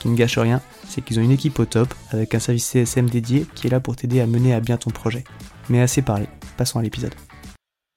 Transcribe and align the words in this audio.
Qui 0.00 0.08
ne 0.08 0.16
gâche 0.16 0.38
rien, 0.38 0.62
c'est 0.88 1.02
qu'ils 1.02 1.18
ont 1.18 1.22
une 1.22 1.32
équipe 1.32 1.58
au 1.58 1.64
top 1.64 1.92
avec 2.10 2.34
un 2.34 2.38
service 2.38 2.66
CSM 2.66 3.10
dédié 3.10 3.46
qui 3.54 3.66
est 3.66 3.70
là 3.70 3.80
pour 3.80 3.96
t'aider 3.96 4.20
à 4.20 4.26
mener 4.26 4.54
à 4.54 4.60
bien 4.60 4.76
ton 4.76 4.90
projet. 4.90 5.24
Mais 5.68 5.80
assez 5.80 6.02
parlé, 6.02 6.26
passons 6.56 6.78
à 6.78 6.82
l'épisode. 6.82 7.14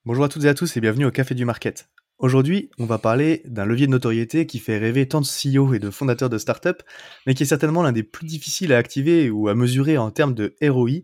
Bonjour 0.06 0.24
à 0.24 0.30
toutes 0.30 0.46
et 0.46 0.50
à 0.50 0.56
tous 0.56 0.76
et 0.76 0.82
bienvenue 0.82 1.06
au 1.06 1.12
Café 1.12 1.36
du 1.36 1.46
Market. 1.46 1.90
Aujourd'hui, 2.18 2.72
on 2.80 2.86
va 2.86 2.98
parler 2.98 3.44
d'un 3.46 3.66
levier 3.66 3.86
de 3.86 3.92
notoriété 3.92 4.48
qui 4.48 4.58
fait 4.58 4.80
rêver 4.80 5.08
tant 5.08 5.22
de 5.22 5.26
CEO 5.26 5.74
et 5.76 5.80
de 5.80 5.92
fondateurs 5.92 6.30
de 6.30 6.40
startups, 6.40 6.84
mais 7.26 7.36
qui 7.36 7.44
est 7.44 7.48
certainement 7.48 7.84
l'un 7.84 7.92
des 7.92 8.04
plus 8.04 8.26
difficiles 8.26 8.74
à 8.74 8.78
activer 8.78 9.30
ou 9.30 9.48
à 9.48 9.56
mesurer 9.56 9.98
en 9.98 10.10
termes 10.10 10.34
de 10.34 10.56
ROI. 10.62 11.02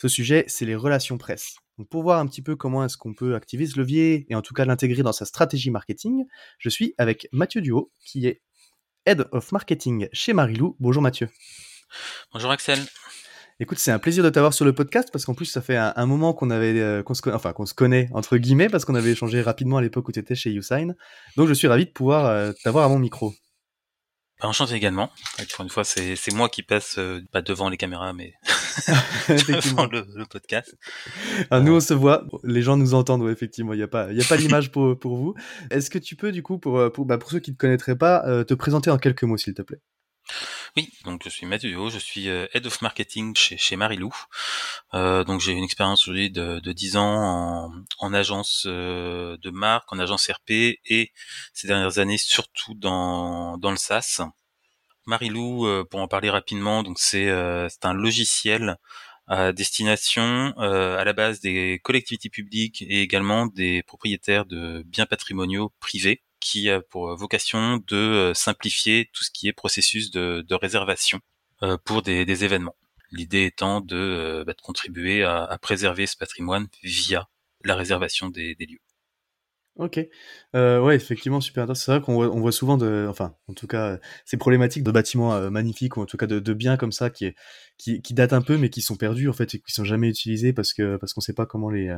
Ce 0.00 0.08
sujet, 0.08 0.44
c'est 0.48 0.64
les 0.64 0.74
relations 0.74 1.18
presse. 1.18 1.56
Donc 1.78 1.88
pour 1.88 2.02
voir 2.02 2.18
un 2.18 2.26
petit 2.26 2.42
peu 2.42 2.54
comment 2.56 2.84
est-ce 2.84 2.96
qu'on 2.96 3.14
peut 3.14 3.34
activer 3.34 3.66
ce 3.66 3.78
levier 3.78 4.26
et 4.28 4.34
en 4.34 4.42
tout 4.42 4.54
cas 4.54 4.64
l'intégrer 4.64 5.02
dans 5.02 5.12
sa 5.12 5.24
stratégie 5.24 5.70
marketing, 5.70 6.24
je 6.58 6.68
suis 6.68 6.94
avec 6.98 7.28
Mathieu 7.32 7.60
Duo, 7.60 7.90
qui 8.04 8.26
est 8.26 8.42
Head 9.04 9.26
of 9.32 9.50
Marketing 9.50 10.08
chez 10.12 10.32
Marilou. 10.32 10.76
Bonjour 10.78 11.02
Mathieu. 11.02 11.28
Bonjour 12.32 12.50
Axel. 12.50 12.78
Écoute, 13.58 13.78
c'est 13.78 13.90
un 13.90 13.98
plaisir 13.98 14.22
de 14.22 14.30
t'avoir 14.30 14.54
sur 14.54 14.64
le 14.64 14.72
podcast 14.72 15.08
parce 15.12 15.24
qu'en 15.24 15.34
plus, 15.34 15.46
ça 15.46 15.60
fait 15.60 15.76
un, 15.76 16.06
moment 16.06 16.32
qu'on 16.32 16.50
avait, 16.50 16.78
euh, 16.80 17.02
qu'on 17.02 17.14
se, 17.14 17.28
enfin, 17.30 17.52
qu'on 17.52 17.66
se 17.66 17.74
connaît 17.74 18.08
entre 18.12 18.36
guillemets 18.36 18.68
parce 18.68 18.84
qu'on 18.84 18.94
avait 18.94 19.12
échangé 19.12 19.42
rapidement 19.42 19.76
à 19.76 19.82
l'époque 19.82 20.08
où 20.08 20.12
tu 20.12 20.20
étais 20.20 20.34
chez 20.34 20.50
YouSign. 20.50 20.94
Donc, 21.36 21.48
je 21.48 21.54
suis 21.54 21.66
ravi 21.66 21.84
de 21.84 21.90
pouvoir 21.90 22.26
euh, 22.26 22.52
t'avoir 22.62 22.84
à 22.84 22.88
mon 22.88 22.98
micro. 22.98 23.34
Bah, 24.42 24.48
enchanté 24.48 24.74
également. 24.74 25.10
Pour 25.54 25.62
une 25.62 25.70
fois, 25.70 25.84
c'est, 25.84 26.16
moi 26.32 26.48
qui 26.48 26.62
passe 26.62 26.96
euh, 26.98 27.20
pas 27.30 27.42
devant 27.42 27.68
les 27.68 27.76
caméras, 27.76 28.12
mais 28.12 28.34
devant 29.28 29.86
le, 29.86 30.24
podcast. 30.24 30.76
Ah, 31.50 31.60
nous, 31.60 31.76
on 31.76 31.80
se 31.80 31.94
voit. 31.94 32.24
Les 32.42 32.62
gens 32.62 32.76
nous 32.76 32.94
entendent, 32.94 33.28
effectivement. 33.30 33.72
Il 33.72 33.76
n'y 33.76 33.84
a 33.84 33.88
pas, 33.88 34.10
il 34.12 34.20
a 34.20 34.24
pas 34.24 34.36
d'image 34.36 34.72
pour, 34.72 34.98
pour 34.98 35.16
vous. 35.16 35.34
Est-ce 35.70 35.90
que 35.90 35.98
tu 35.98 36.16
peux, 36.16 36.32
du 36.32 36.42
coup, 36.42 36.58
pour, 36.58 36.92
pour, 36.92 37.06
bah, 37.06 37.18
pour 37.18 37.30
ceux 37.30 37.38
qui 37.38 37.52
ne 37.52 37.54
te 37.54 37.60
connaîtraient 37.60 37.96
pas, 37.96 38.44
te 38.44 38.54
présenter 38.54 38.90
en 38.90 38.98
quelques 38.98 39.22
mots, 39.22 39.36
s'il 39.36 39.54
te 39.54 39.62
plaît? 39.62 39.78
Oui, 40.76 40.90
donc 41.04 41.22
je 41.24 41.28
suis 41.28 41.46
Mathieu, 41.46 41.88
je 41.90 41.98
suis 41.98 42.28
euh, 42.28 42.46
Head 42.54 42.66
of 42.66 42.80
Marketing 42.82 43.34
chez, 43.36 43.76
Marilou. 43.76 44.14
Euh, 44.94 45.24
donc 45.24 45.40
j'ai 45.40 45.52
une 45.52 45.64
expérience 45.64 46.02
aujourd'hui 46.04 46.30
de, 46.30 46.60
de 46.60 46.72
10 46.72 46.96
ans 46.96 47.22
en, 47.22 47.72
en 47.98 48.14
agence 48.14 48.64
euh, 48.66 49.36
de 49.42 49.50
marque, 49.50 49.92
en 49.92 49.98
agence 49.98 50.30
RP 50.30 50.78
et 50.84 51.12
ces 51.52 51.66
dernières 51.66 51.98
années 51.98 52.18
surtout 52.18 52.74
dans, 52.74 53.58
dans 53.58 53.70
le 53.70 53.76
SaaS. 53.76 54.22
Marilou, 55.06 55.66
pour 55.90 56.00
en 56.00 56.06
parler 56.08 56.30
rapidement, 56.30 56.84
donc 56.84 56.98
c'est 57.00 57.26
c'est 57.68 57.84
un 57.84 57.92
logiciel 57.92 58.76
à 59.26 59.52
destination 59.52 60.54
à 60.56 61.02
la 61.04 61.12
base 61.12 61.40
des 61.40 61.80
collectivités 61.82 62.30
publiques 62.30 62.82
et 62.82 63.02
également 63.02 63.46
des 63.46 63.82
propriétaires 63.82 64.46
de 64.46 64.84
biens 64.86 65.06
patrimoniaux 65.06 65.72
privés 65.80 66.22
qui 66.42 66.68
a 66.68 66.80
pour 66.80 67.16
vocation 67.16 67.76
de 67.86 67.96
euh, 67.96 68.34
simplifier 68.34 69.08
tout 69.12 69.22
ce 69.22 69.30
qui 69.30 69.46
est 69.46 69.52
processus 69.52 70.10
de, 70.10 70.44
réservation 70.54 71.20
euh, 71.62 71.78
pour 71.84 72.02
des, 72.02 72.44
événements. 72.44 72.76
L'idée 73.12 73.44
étant 73.44 73.80
de, 73.80 73.96
euh, 73.96 74.44
bah, 74.44 74.54
contribuer 74.60 75.22
à, 75.22 75.56
préserver 75.62 76.06
ce 76.06 76.16
patrimoine 76.16 76.66
via 76.82 77.28
la 77.64 77.76
réservation 77.76 78.28
des, 78.28 78.56
lieux. 78.58 78.80
Ok, 79.76 79.98
ouais, 80.52 80.96
effectivement, 80.96 81.40
super 81.40 81.62
intéressant. 81.62 81.84
C'est 81.84 81.92
vrai 81.92 82.00
qu'on 82.02 82.40
voit, 82.40 82.52
souvent 82.52 82.76
de, 82.76 83.06
enfin, 83.08 83.36
en 83.48 83.54
tout 83.54 83.66
cas, 83.66 83.98
ces 84.26 84.36
problématiques 84.36 84.82
de 84.82 84.90
bâtiments 84.90 85.50
magnifiques 85.50 85.96
ou 85.96 86.02
en 86.02 86.06
tout 86.06 86.18
cas 86.18 86.26
de, 86.26 86.52
biens 86.52 86.76
comme 86.76 86.92
ça 86.92 87.08
qui, 87.08 87.32
qui, 87.78 88.14
datent 88.14 88.34
un 88.34 88.42
peu 88.42 88.58
mais 88.58 88.68
qui 88.68 88.82
sont 88.82 88.96
perdus 88.96 89.30
en 89.30 89.32
fait 89.32 89.54
et 89.54 89.60
qui 89.60 89.72
sont 89.72 89.84
jamais 89.84 90.08
utilisés 90.08 90.52
parce 90.52 90.74
que 90.74 90.96
parce 90.96 91.14
qu'on 91.14 91.22
sait 91.22 91.32
pas 91.32 91.46
comment 91.46 91.70
les, 91.70 91.96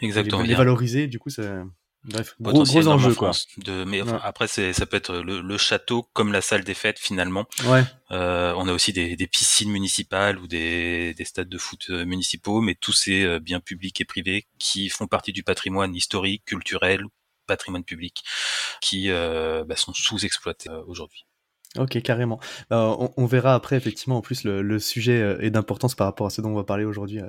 Exactement, 0.00 0.42
les, 0.42 0.54
valoriser. 0.54 1.06
Du 1.06 1.18
coup, 1.18 1.30
ça, 1.30 1.64
Bref, 2.06 2.34
gros, 2.40 2.62
gros 2.62 2.86
enjeu 2.88 3.14
quoi. 3.14 3.32
De, 3.58 3.84
mais 3.84 4.00
après, 4.22 4.46
c'est, 4.46 4.72
ça 4.72 4.86
peut 4.86 4.96
être 4.96 5.16
le, 5.16 5.58
château 5.58 6.08
comme 6.12 6.32
la 6.32 6.40
salle 6.40 6.62
des 6.62 6.74
fêtes 6.74 6.98
finalement. 6.98 7.46
Ouais. 7.64 7.82
Euh, 8.12 8.54
on 8.56 8.68
a 8.68 8.72
aussi 8.72 8.92
des, 8.92 9.16
des, 9.16 9.26
piscines 9.26 9.70
municipales 9.70 10.38
ou 10.38 10.46
des, 10.46 11.14
des, 11.14 11.24
stades 11.24 11.48
de 11.48 11.58
foot 11.58 11.86
euh, 11.90 12.04
municipaux, 12.04 12.60
mais 12.60 12.76
tous 12.76 12.92
ces 12.92 13.24
euh, 13.24 13.40
biens 13.40 13.58
publics 13.58 14.00
et 14.00 14.04
privés 14.04 14.46
qui 14.58 14.88
font 14.88 15.08
partie 15.08 15.32
du 15.32 15.42
patrimoine 15.42 15.94
historique, 15.94 16.44
culturel, 16.44 17.02
patrimoine 17.46 17.84
public, 17.84 18.24
qui 18.80 19.10
euh, 19.10 19.64
bah, 19.64 19.76
sont 19.76 19.94
sous-exploités 19.94 20.68
euh, 20.68 20.82
aujourd'hui. 20.86 21.25
Ok, 21.78 22.00
carrément. 22.02 22.40
Bah, 22.70 22.96
on, 23.16 23.26
verra 23.26 23.54
après, 23.54 23.76
effectivement, 23.76 24.16
en 24.18 24.20
plus, 24.20 24.44
le, 24.44 24.78
sujet 24.78 25.20
euh, 25.20 25.40
est 25.40 25.50
d'importance 25.50 25.94
par 25.94 26.06
rapport 26.06 26.26
à 26.26 26.30
ce 26.30 26.40
dont 26.40 26.50
on 26.50 26.54
va 26.54 26.64
parler 26.64 26.84
aujourd'hui. 26.84 27.20
Euh. 27.20 27.28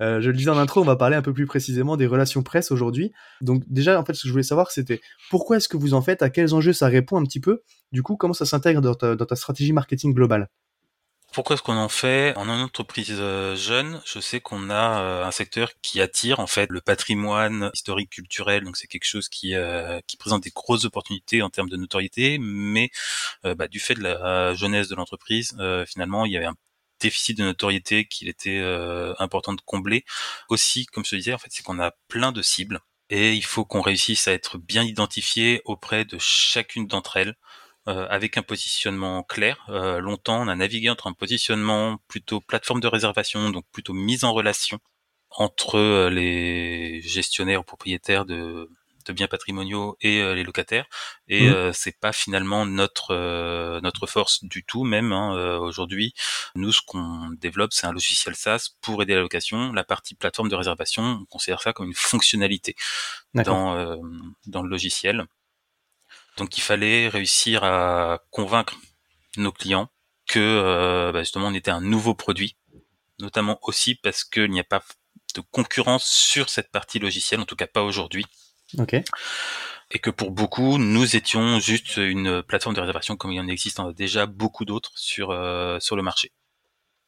Euh, 0.00 0.20
je 0.20 0.30
le 0.30 0.36
disais 0.36 0.50
en 0.50 0.58
intro, 0.58 0.80
on 0.80 0.84
va 0.84 0.96
parler 0.96 1.16
un 1.16 1.22
peu 1.22 1.32
plus 1.32 1.46
précisément 1.46 1.96
des 1.96 2.06
relations 2.06 2.42
presse 2.42 2.70
aujourd'hui. 2.70 3.12
Donc 3.40 3.62
déjà, 3.68 3.98
en 3.98 4.04
fait, 4.04 4.14
ce 4.14 4.22
que 4.22 4.28
je 4.28 4.32
voulais 4.32 4.42
savoir, 4.42 4.70
c'était 4.70 5.00
pourquoi 5.30 5.56
est-ce 5.56 5.68
que 5.68 5.76
vous 5.76 5.94
en 5.94 6.02
faites, 6.02 6.22
à 6.22 6.30
quels 6.30 6.54
enjeux 6.54 6.72
ça 6.72 6.88
répond 6.88 7.16
un 7.16 7.24
petit 7.24 7.40
peu, 7.40 7.62
du 7.92 8.02
coup, 8.02 8.16
comment 8.16 8.34
ça 8.34 8.46
s'intègre 8.46 8.80
dans 8.80 8.94
ta 8.94 9.36
stratégie 9.36 9.72
marketing 9.72 10.14
globale? 10.14 10.48
Pourquoi 11.38 11.54
est-ce 11.54 11.62
qu'on 11.62 11.76
en 11.76 11.88
fait 11.88 12.36
En 12.36 12.48
entreprise 12.48 13.14
euh, 13.16 13.54
jeune, 13.54 14.02
je 14.04 14.18
sais 14.18 14.40
qu'on 14.40 14.70
a 14.70 15.00
euh, 15.00 15.24
un 15.24 15.30
secteur 15.30 15.70
qui 15.82 16.00
attire 16.00 16.40
en 16.40 16.48
fait 16.48 16.68
le 16.68 16.80
patrimoine 16.80 17.70
historique 17.74 18.10
culturel, 18.10 18.64
donc 18.64 18.76
c'est 18.76 18.88
quelque 18.88 19.04
chose 19.04 19.28
qui 19.28 19.54
euh, 19.54 20.00
qui 20.08 20.16
présente 20.16 20.42
des 20.42 20.50
grosses 20.50 20.84
opportunités 20.84 21.40
en 21.42 21.48
termes 21.48 21.68
de 21.68 21.76
notoriété, 21.76 22.38
mais 22.40 22.90
bah, 23.44 23.68
du 23.68 23.78
fait 23.78 23.94
de 23.94 24.02
la 24.02 24.52
jeunesse 24.54 24.88
de 24.88 24.96
l'entreprise, 24.96 25.56
finalement 25.86 26.26
il 26.26 26.32
y 26.32 26.36
avait 26.36 26.46
un 26.46 26.56
déficit 26.98 27.38
de 27.38 27.44
notoriété 27.44 28.06
qu'il 28.06 28.28
était 28.28 28.60
important 29.20 29.52
de 29.52 29.60
combler. 29.60 30.04
Aussi, 30.48 30.86
comme 30.86 31.04
je 31.04 31.14
disais, 31.14 31.34
en 31.34 31.38
fait, 31.38 31.50
c'est 31.52 31.62
qu'on 31.62 31.78
a 31.78 31.92
plein 32.08 32.32
de 32.32 32.42
cibles. 32.42 32.80
Et 33.10 33.32
il 33.34 33.44
faut 33.44 33.64
qu'on 33.64 33.80
réussisse 33.80 34.28
à 34.28 34.32
être 34.32 34.58
bien 34.58 34.82
identifié 34.82 35.62
auprès 35.64 36.04
de 36.04 36.18
chacune 36.18 36.86
d'entre 36.88 37.16
elles 37.16 37.36
euh, 37.88 38.06
avec 38.10 38.36
un 38.36 38.42
positionnement 38.42 39.22
clair. 39.22 39.64
Euh, 39.70 39.98
longtemps, 39.98 40.42
on 40.42 40.48
a 40.48 40.54
navigué 40.54 40.90
entre 40.90 41.06
un 41.06 41.14
positionnement 41.14 41.96
plutôt 42.06 42.38
plateforme 42.38 42.80
de 42.80 42.86
réservation, 42.86 43.48
donc 43.48 43.64
plutôt 43.72 43.94
mise 43.94 44.24
en 44.24 44.34
relation 44.34 44.78
entre 45.30 45.76
euh, 45.76 46.10
les 46.10 47.00
gestionnaires 47.00 47.60
ou 47.60 47.64
propriétaires 47.64 48.26
de, 48.26 48.68
biens 49.10 49.26
patrimoniaux 49.26 49.96
et 50.02 50.22
les 50.34 50.44
locataires. 50.44 50.84
Et 51.28 51.48
mmh. 51.48 51.72
c'est 51.72 51.98
pas 51.98 52.12
finalement 52.12 52.66
notre 52.66 53.80
notre 53.80 54.06
force 54.06 54.44
du 54.44 54.64
tout 54.64 54.84
même 54.84 55.12
hein, 55.12 55.56
aujourd'hui 55.60 56.12
nous 56.54 56.72
ce 56.72 56.82
qu'on 56.86 57.30
développe 57.40 57.72
c'est 57.72 57.86
un 57.86 57.92
logiciel 57.92 58.36
SaaS 58.36 58.68
pour 58.82 59.02
aider 59.02 59.14
la 59.14 59.22
location. 59.22 59.72
La 59.72 59.82
partie 59.82 60.14
plateforme 60.14 60.50
de 60.50 60.56
réservation 60.56 61.20
on 61.22 61.24
considère 61.24 61.62
ça 61.62 61.72
comme 61.72 61.86
une 61.86 61.94
fonctionnalité 61.94 62.76
dans 63.32 63.98
dans 64.46 64.60
le 64.60 64.68
logiciel 64.68 65.26
donc 66.38 66.56
il 66.56 66.62
fallait 66.62 67.08
réussir 67.08 67.64
à 67.64 68.20
convaincre 68.30 68.76
nos 69.36 69.52
clients 69.52 69.90
que 70.26 70.38
euh, 70.38 71.12
bah, 71.12 71.20
justement 71.20 71.48
on 71.48 71.54
était 71.54 71.70
un 71.70 71.80
nouveau 71.80 72.14
produit, 72.14 72.56
notamment 73.18 73.58
aussi 73.62 73.94
parce 73.96 74.24
qu'il 74.24 74.50
n'y 74.50 74.60
a 74.60 74.64
pas 74.64 74.82
de 75.34 75.42
concurrence 75.50 76.06
sur 76.06 76.48
cette 76.48 76.70
partie 76.70 76.98
logicielle, 76.98 77.40
en 77.40 77.44
tout 77.44 77.56
cas 77.56 77.66
pas 77.66 77.82
aujourd'hui. 77.82 78.24
Et 79.90 79.98
que 79.98 80.10
pour 80.10 80.30
beaucoup, 80.30 80.76
nous 80.78 81.16
étions 81.16 81.58
juste 81.60 81.96
une 81.96 82.42
plateforme 82.42 82.76
de 82.76 82.80
réservation 82.80 83.16
comme 83.16 83.32
il 83.32 83.40
en 83.40 83.48
existe 83.48 83.80
déjà 83.96 84.26
beaucoup 84.26 84.64
d'autres 84.64 84.92
sur 84.96 85.30
euh, 85.30 85.80
sur 85.80 85.96
le 85.96 86.02
marché. 86.02 86.32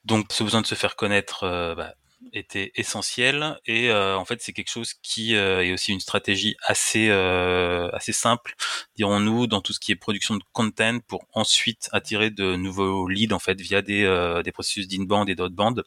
Donc 0.05 0.33
ce 0.33 0.43
besoin 0.43 0.63
de 0.63 0.67
se 0.67 0.75
faire 0.75 0.97
connaître 0.97 1.45
euh, 1.45 1.75
bah, 1.75 1.95
était 2.33 2.73
essentiel 2.75 3.59
et 3.67 3.91
euh, 3.91 4.17
en 4.17 4.25
fait 4.25 4.41
c'est 4.41 4.53
quelque 4.53 4.71
chose 4.71 4.95
qui 5.03 5.35
euh, 5.35 5.65
est 5.65 5.73
aussi 5.73 5.93
une 5.93 6.01
stratégie 6.01 6.57
assez 6.67 7.09
euh, 7.09 7.91
assez 7.93 8.13
simple 8.13 8.55
dirons-nous 8.97 9.47
dans 9.47 9.61
tout 9.61 9.73
ce 9.73 9.81
qui 9.81 9.93
est 9.93 9.97
production 9.97 10.37
de 10.37 10.43
content 10.53 10.99
pour 11.07 11.25
ensuite 11.33 11.89
attirer 11.93 12.31
de 12.31 12.57
nouveaux 12.57 13.09
leads 13.09 13.35
en 13.35 13.39
fait 13.39 13.61
via 13.61 13.83
des 13.83 14.01
des 14.45 14.53
processus 14.53 14.89
d'inbound 14.89 15.29
et 15.29 15.35
d'outbound 15.35 15.83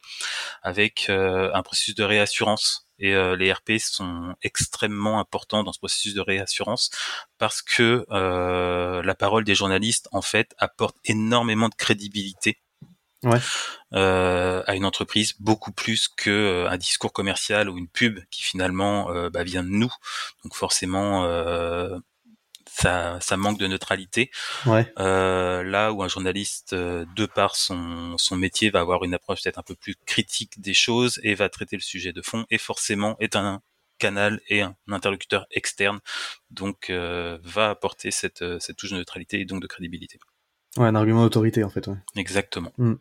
avec 0.61 1.09
un 1.09 1.61
processus 1.63 1.95
de 1.95 2.03
réassurance. 2.03 2.87
Et 2.99 3.11
les 3.11 3.51
RP 3.51 3.73
sont 3.79 4.33
extrêmement 4.43 5.19
importants 5.19 5.63
dans 5.63 5.73
ce 5.73 5.79
processus 5.79 6.13
de 6.13 6.21
réassurance 6.21 6.89
parce 7.37 7.61
que 7.61 8.05
la 8.09 9.15
parole 9.15 9.43
des 9.43 9.55
journalistes 9.55 10.07
en 10.11 10.21
fait 10.21 10.53
apporte 10.57 10.97
énormément 11.05 11.69
de 11.69 11.75
crédibilité 11.75 12.62
ouais. 13.23 13.39
euh, 13.93 14.63
à 14.67 14.75
une 14.75 14.85
entreprise 14.85 15.33
beaucoup 15.39 15.71
plus 15.71 16.07
que 16.07 16.29
euh, 16.29 16.69
un 16.69 16.77
discours 16.77 17.13
commercial 17.13 17.69
ou 17.69 17.77
une 17.77 17.87
pub 17.87 18.19
qui 18.29 18.43
finalement 18.43 19.11
euh, 19.11 19.29
bah, 19.29 19.43
vient 19.43 19.63
de 19.63 19.69
nous. 19.69 19.91
Donc 20.43 20.55
forcément, 20.55 21.25
euh, 21.25 21.97
ça, 22.65 23.19
ça 23.21 23.37
manque 23.37 23.59
de 23.59 23.67
neutralité. 23.67 24.31
Ouais. 24.65 24.91
Là 24.97 25.91
où 25.91 26.03
un 26.03 26.07
journaliste, 26.07 26.73
de 26.73 27.25
par 27.25 27.55
son, 27.55 28.17
son 28.17 28.35
métier, 28.35 28.69
va 28.69 28.79
avoir 28.79 29.03
une 29.03 29.13
approche 29.13 29.43
peut-être 29.43 29.59
un 29.59 29.63
peu 29.63 29.75
plus 29.75 29.95
critique 30.05 30.59
des 30.59 30.73
choses 30.73 31.19
et 31.23 31.35
va 31.35 31.49
traiter 31.49 31.75
le 31.75 31.81
sujet 31.81 32.13
de 32.13 32.21
fond 32.21 32.45
et 32.49 32.57
forcément 32.57 33.15
est 33.19 33.35
un 33.35 33.61
canal 33.99 34.41
et 34.49 34.61
un 34.61 34.75
interlocuteur 34.89 35.45
externe, 35.51 35.99
donc 36.49 36.89
va 36.89 37.69
apporter 37.69 38.09
cette, 38.09 38.43
cette 38.59 38.75
touche 38.75 38.89
de 38.91 38.97
neutralité 38.97 39.39
et 39.39 39.45
donc 39.45 39.61
de 39.61 39.67
crédibilité. 39.67 40.19
Ouais, 40.77 40.87
un 40.87 40.95
argument 40.95 41.21
d'autorité 41.21 41.63
en 41.63 41.69
fait. 41.69 41.85
Ouais. 41.87 41.97
Exactement. 42.15 42.73
Mm. 42.77 42.93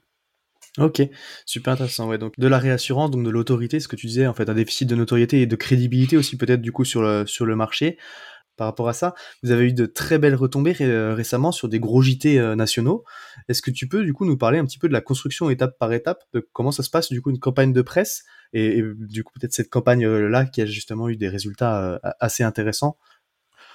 Ok, 0.79 1.03
super 1.45 1.75
intéressant. 1.75 2.17
Donc 2.17 2.39
de 2.39 2.47
la 2.47 2.59
réassurance, 2.59 3.11
donc 3.11 3.25
de 3.25 3.31
l'autorité, 3.31 3.79
ce 3.79 3.89
que 3.89 3.97
tu 3.97 4.07
disais, 4.07 4.27
en 4.27 4.33
fait, 4.33 4.49
un 4.49 4.55
déficit 4.55 4.89
de 4.89 4.97
notoriété 4.97 5.43
et 5.43 5.47
de 5.47 5.57
crédibilité 5.57 6.17
aussi 6.17 6.37
peut-être 6.39 6.63
du 6.63 6.73
coup 6.73 6.85
sur 6.85 7.03
le 7.03 7.57
marché. 7.57 7.99
Par 8.57 8.67
rapport 8.67 8.89
à 8.89 8.93
ça, 8.93 9.15
vous 9.43 9.51
avez 9.51 9.65
eu 9.65 9.73
de 9.73 9.87
très 9.87 10.19
belles 10.19 10.35
retombées 10.35 10.73
récemment 10.73 11.53
sur 11.53 11.69
des 11.69 11.81
gros 11.81 12.03
JT 12.03 12.39
euh, 12.39 12.55
nationaux. 12.55 13.03
Est-ce 13.49 13.63
que 13.63 13.71
tu 13.71 13.89
peux 13.89 14.05
du 14.05 14.13
coup 14.13 14.27
nous 14.27 14.37
parler 14.37 14.59
un 14.59 14.67
petit 14.67 14.79
peu 14.79 14.89
de 14.89 14.93
la 14.93 15.01
construction 15.01 15.49
étape 15.49 15.79
par 15.79 15.93
étape, 15.93 16.23
de 16.35 16.47
comment 16.53 16.71
ça 16.71 16.83
se 16.83 16.91
passe 16.91 17.09
du 17.11 17.23
coup 17.23 17.31
une 17.31 17.39
campagne 17.39 17.73
de 17.73 17.83
presse 17.83 18.25
et, 18.53 18.83
du 18.99 19.25
coup 19.25 19.33
peut-être 19.33 19.55
cette 19.55 19.71
campagne 19.71 20.07
là 20.07 20.45
qui 20.45 20.61
a 20.61 20.67
justement 20.67 21.09
eu 21.09 21.17
des 21.17 21.29
résultats 21.29 21.83
euh, 21.83 21.99
assez 22.21 22.43
intéressants? 22.43 22.99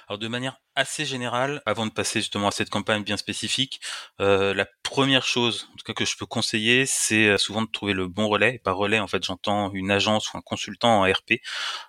Alors 0.08 0.18
de 0.18 0.28
manière 0.28 0.56
assez 0.74 1.04
générale, 1.04 1.62
avant 1.66 1.86
de 1.86 1.90
passer 1.90 2.20
justement 2.20 2.48
à 2.48 2.50
cette 2.50 2.70
campagne 2.70 3.02
bien 3.02 3.16
spécifique, 3.16 3.80
euh, 4.20 4.54
la 4.54 4.66
première 4.82 5.26
chose, 5.26 5.68
en 5.72 5.76
tout 5.76 5.84
cas 5.84 5.92
que 5.92 6.06
je 6.06 6.16
peux 6.16 6.24
conseiller, 6.24 6.86
c'est 6.86 7.28
euh, 7.28 7.36
souvent 7.36 7.62
de 7.62 7.68
trouver 7.70 7.92
le 7.92 8.08
bon 8.08 8.26
relais. 8.28 8.58
Par 8.64 8.76
relais, 8.76 9.00
en 9.00 9.06
fait, 9.06 9.22
j'entends 9.22 9.70
une 9.72 9.90
agence 9.90 10.32
ou 10.32 10.38
un 10.38 10.40
consultant 10.40 11.02
en 11.02 11.02
RP. 11.02 11.40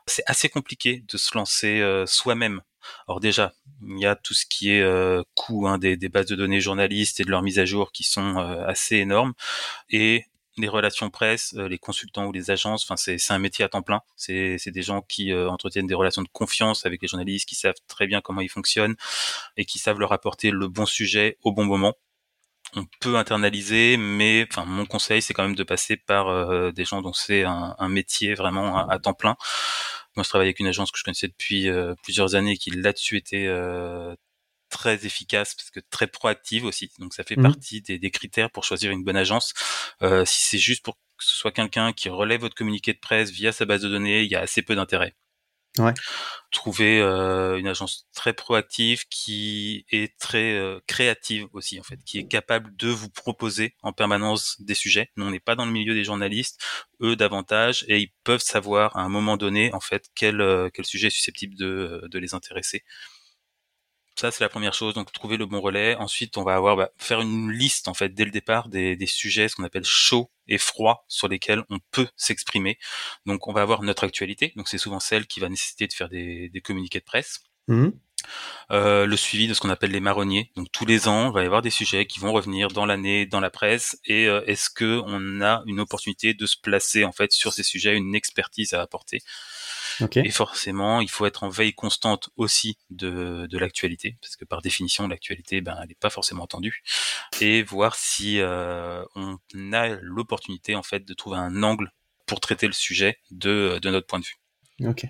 C'est 0.05 0.23
assez 0.25 0.49
compliqué 0.49 1.05
de 1.07 1.17
se 1.17 1.37
lancer 1.37 1.79
euh, 1.79 2.05
soi-même. 2.05 2.61
Alors 3.07 3.19
déjà, 3.19 3.53
il 3.81 3.99
y 3.99 4.05
a 4.05 4.15
tout 4.15 4.33
ce 4.33 4.45
qui 4.45 4.71
est 4.71 4.81
euh, 4.81 5.23
coût 5.35 5.67
hein, 5.67 5.77
des, 5.77 5.97
bases 6.09 6.25
de 6.25 6.35
données 6.35 6.61
journalistes 6.61 7.19
et 7.19 7.23
de 7.23 7.29
leur 7.29 7.41
mise 7.41 7.59
à 7.59 7.65
jour 7.65 7.91
qui 7.91 8.03
sont 8.03 8.37
assez 8.37 8.97
énormes. 8.97 9.33
Et 9.89 10.25
les 10.59 10.67
relations 10.67 11.09
presse, 11.09 11.53
euh, 11.57 11.67
les 11.67 11.77
consultants 11.77 12.25
ou 12.25 12.31
les 12.31 12.51
agences, 12.51 12.83
enfin 12.83 12.95
c'est 12.97 13.17
un 13.31 13.39
métier 13.39 13.65
à 13.65 13.69
temps 13.69 13.81
plein. 13.81 14.01
C'est 14.15 14.59
des 14.67 14.81
gens 14.81 15.01
qui 15.01 15.31
euh, 15.31 15.49
entretiennent 15.49 15.87
des 15.87 15.95
relations 15.95 16.21
de 16.21 16.29
confiance 16.29 16.85
avec 16.85 17.01
les 17.01 17.07
journalistes, 17.07 17.47
qui 17.47 17.55
savent 17.55 17.75
très 17.87 18.07
bien 18.07 18.21
comment 18.21 18.41
ils 18.41 18.49
fonctionnent 18.49 18.95
et 19.57 19.65
qui 19.65 19.79
savent 19.79 19.99
leur 19.99 20.11
apporter 20.11 20.51
le 20.51 20.67
bon 20.67 20.85
sujet 20.85 21.37
au 21.43 21.51
bon 21.51 21.65
moment. 21.65 21.95
On 22.75 22.85
peut 23.01 23.15
internaliser, 23.17 23.97
mais 23.97 24.45
enfin 24.51 24.65
mon 24.65 24.85
conseil 24.85 25.21
c'est 25.21 25.33
quand 25.33 25.43
même 25.43 25.55
de 25.55 25.63
passer 25.63 25.97
par 25.97 26.27
euh, 26.29 26.71
des 26.71 26.85
gens 26.85 27.01
dont 27.01 27.13
c'est 27.13 27.43
un, 27.43 27.75
métier 27.89 28.35
vraiment 28.35 28.77
à, 28.77 28.93
à, 28.93 28.99
temps 28.99 29.13
plein. 29.13 29.35
Moi 30.15 30.23
je 30.23 30.29
travaille 30.29 30.47
avec 30.47 30.59
une 30.59 30.67
agence 30.67 30.91
que 30.91 30.99
je 30.99 31.03
connaissais 31.03 31.27
depuis 31.27 31.67
plusieurs 32.03 32.35
années 32.35 32.57
qui 32.57 32.71
là-dessus 32.71 33.17
était 33.17 33.47
très 34.69 35.05
efficace 35.05 35.55
parce 35.55 35.71
que 35.71 35.79
très 35.89 36.07
proactive 36.07 36.65
aussi. 36.65 36.91
Donc 36.99 37.13
ça 37.13 37.23
fait 37.23 37.37
mmh. 37.37 37.43
partie 37.43 37.81
des, 37.81 37.99
des, 37.99 38.11
critères 38.11 38.51
pour 38.51 38.63
choisir 38.63 38.91
une 38.91 39.03
bonne 39.03 39.17
agence. 39.17 39.53
Euh, 40.01 40.25
si 40.25 40.41
c'est 40.41 40.57
juste 40.57 40.83
pour 40.83 40.95
que 40.95 41.25
ce 41.25 41.35
soit 41.35 41.51
quelqu'un 41.51 41.91
qui 41.93 42.09
relève 42.09 42.41
votre 42.41 42.55
communiqué 42.55 42.93
de 42.93 42.99
presse 42.99 43.31
via 43.31 43.51
sa 43.51 43.65
base 43.65 43.81
de 43.81 43.89
données, 43.89 44.21
il 44.23 44.31
y 44.31 44.35
a 44.35 44.41
assez 44.41 44.61
peu 44.61 44.75
d'intérêt. 44.75 45.15
Ouais. 45.77 45.93
Trouver 46.51 46.99
euh, 46.99 47.57
une 47.57 47.67
agence 47.67 48.07
très 48.13 48.33
proactive 48.33 49.05
qui 49.07 49.85
est 49.91 50.17
très 50.17 50.53
euh, 50.55 50.79
créative 50.87 51.47
aussi 51.53 51.79
en 51.79 51.83
fait, 51.83 51.99
qui 52.03 52.17
est 52.17 52.27
capable 52.27 52.75
de 52.75 52.89
vous 52.89 53.09
proposer 53.09 53.75
en 53.83 53.93
permanence 53.93 54.59
des 54.59 54.73
sujets. 54.73 55.11
Nous 55.15 55.25
on 55.25 55.31
n'est 55.31 55.39
pas 55.39 55.55
dans 55.55 55.65
le 55.65 55.71
milieu 55.71 55.93
des 55.93 56.03
journalistes, 56.03 56.59
eux 57.01 57.15
davantage, 57.15 57.85
et 57.87 57.99
ils 57.99 58.11
peuvent 58.23 58.41
savoir 58.41 58.97
à 58.97 59.01
un 59.01 59.09
moment 59.09 59.37
donné 59.37 59.71
en 59.73 59.79
fait 59.79 60.09
quel 60.15 60.43
quel 60.73 60.85
sujet 60.85 61.07
est 61.07 61.11
susceptible 61.11 61.55
de 61.55 62.01
de 62.09 62.19
les 62.19 62.33
intéresser. 62.33 62.83
Ça, 64.19 64.31
c'est 64.31 64.43
la 64.43 64.49
première 64.49 64.73
chose. 64.73 64.93
Donc, 64.95 65.13
trouver 65.13 65.37
le 65.37 65.45
bon 65.45 65.61
relais. 65.61 65.95
Ensuite, 65.95 66.35
on 66.35 66.43
va 66.43 66.53
avoir 66.55 66.75
bah, 66.75 66.91
faire 66.97 67.21
une 67.21 67.53
liste 67.53 67.87
en 67.87 67.93
fait 67.93 68.09
dès 68.09 68.25
le 68.25 68.31
départ 68.31 68.67
des, 68.67 68.97
des 68.97 69.05
sujets, 69.05 69.47
ce 69.47 69.55
qu'on 69.55 69.63
appelle 69.63 69.85
chauds 69.85 70.29
et 70.49 70.57
froids, 70.57 71.05
sur 71.07 71.29
lesquels 71.29 71.63
on 71.69 71.79
peut 71.91 72.09
s'exprimer. 72.17 72.77
Donc, 73.25 73.47
on 73.47 73.53
va 73.53 73.61
avoir 73.61 73.81
notre 73.81 74.03
actualité. 74.03 74.51
Donc, 74.57 74.67
c'est 74.67 74.77
souvent 74.77 74.99
celle 74.99 75.25
qui 75.25 75.39
va 75.39 75.47
nécessiter 75.47 75.87
de 75.87 75.93
faire 75.93 76.09
des, 76.09 76.49
des 76.49 76.59
communiqués 76.59 76.99
de 76.99 77.05
presse. 77.05 77.39
Mmh. 77.69 77.91
Euh, 78.71 79.05
le 79.05 79.15
suivi 79.15 79.47
de 79.47 79.53
ce 79.53 79.61
qu'on 79.61 79.69
appelle 79.69 79.91
les 79.91 80.01
marronniers. 80.01 80.51
Donc 80.55 80.67
tous 80.73 80.85
les 80.85 81.07
ans, 81.07 81.29
il 81.29 81.33
va 81.33 81.43
y 81.43 81.45
avoir 81.45 81.61
des 81.61 81.69
sujets 81.69 82.05
qui 82.05 82.19
vont 82.19 82.33
revenir 82.33 82.67
dans 82.67 82.85
l'année, 82.85 83.25
dans 83.25 83.39
la 83.39 83.49
presse. 83.49 83.97
Et 84.03 84.27
euh, 84.27 84.43
est-ce 84.45 84.69
que 84.69 85.01
on 85.05 85.41
a 85.41 85.63
une 85.65 85.79
opportunité 85.79 86.33
de 86.33 86.45
se 86.45 86.57
placer 86.61 87.05
en 87.05 87.13
fait 87.13 87.31
sur 87.31 87.53
ces 87.53 87.63
sujets, 87.63 87.95
une 87.95 88.15
expertise 88.15 88.73
à 88.73 88.81
apporter? 88.81 89.21
Okay. 90.01 90.21
Et 90.25 90.31
forcément, 90.31 91.01
il 91.01 91.09
faut 91.09 91.25
être 91.25 91.43
en 91.43 91.49
veille 91.49 91.73
constante 91.73 92.29
aussi 92.35 92.77
de, 92.89 93.47
de 93.47 93.57
l'actualité, 93.57 94.17
parce 94.21 94.35
que 94.35 94.45
par 94.45 94.61
définition, 94.61 95.07
l'actualité, 95.07 95.61
ben, 95.61 95.77
elle 95.81 95.89
n'est 95.89 95.95
pas 95.95 96.09
forcément 96.09 96.43
entendue, 96.43 96.83
et 97.41 97.63
voir 97.63 97.95
si 97.95 98.39
euh, 98.39 99.03
on 99.15 99.37
a 99.73 99.87
l'opportunité 100.01 100.75
en 100.75 100.83
fait 100.83 101.05
de 101.05 101.13
trouver 101.13 101.37
un 101.37 101.63
angle 101.63 101.91
pour 102.25 102.39
traiter 102.39 102.67
le 102.67 102.73
sujet 102.73 103.19
de, 103.31 103.79
de 103.81 103.89
notre 103.89 104.07
point 104.07 104.19
de 104.19 104.25
vue. 104.25 104.39
Ok. 104.85 105.05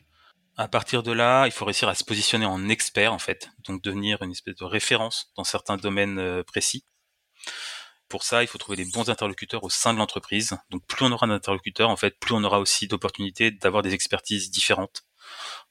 À 0.58 0.68
partir 0.68 1.04
de 1.04 1.14
là, 1.14 1.46
il 1.46 1.52
faut 1.52 1.64
réussir 1.64 1.88
à 1.88 1.96
se 1.96 2.04
positionner 2.04 2.46
en 2.46 2.68
expert 2.68 3.14
en 3.14 3.20
fait, 3.20 3.50
donc 3.66 3.82
devenir 3.82 4.22
une 4.22 4.32
espèce 4.32 4.56
de 4.56 4.66
référence 4.66 5.32
dans 5.38 5.46
certains 5.46 5.78
domaines 5.78 6.20
euh, 6.20 6.44
précis. 6.44 6.84
Pour 8.10 8.24
ça, 8.24 8.44
il 8.44 8.48
faut 8.48 8.58
trouver 8.58 8.78
les 8.78 8.86
bons 8.86 9.10
interlocuteurs 9.10 9.64
au 9.64 9.70
sein 9.70 9.94
de 9.94 10.00
l'entreprise. 10.00 10.58
Donc 10.72 10.84
plus 10.88 11.06
on 11.06 11.12
aura 11.12 11.28
d'interlocuteurs, 11.28 11.90
en 11.90 11.96
fait, 11.96 12.20
plus 12.20 12.34
on 12.34 12.44
aura 12.44 12.60
aussi 12.60 12.88
d'opportunités 12.88 13.52
d'avoir 13.52 13.84
des 13.84 13.94
expertises 13.94 14.50
différentes. 14.50 15.04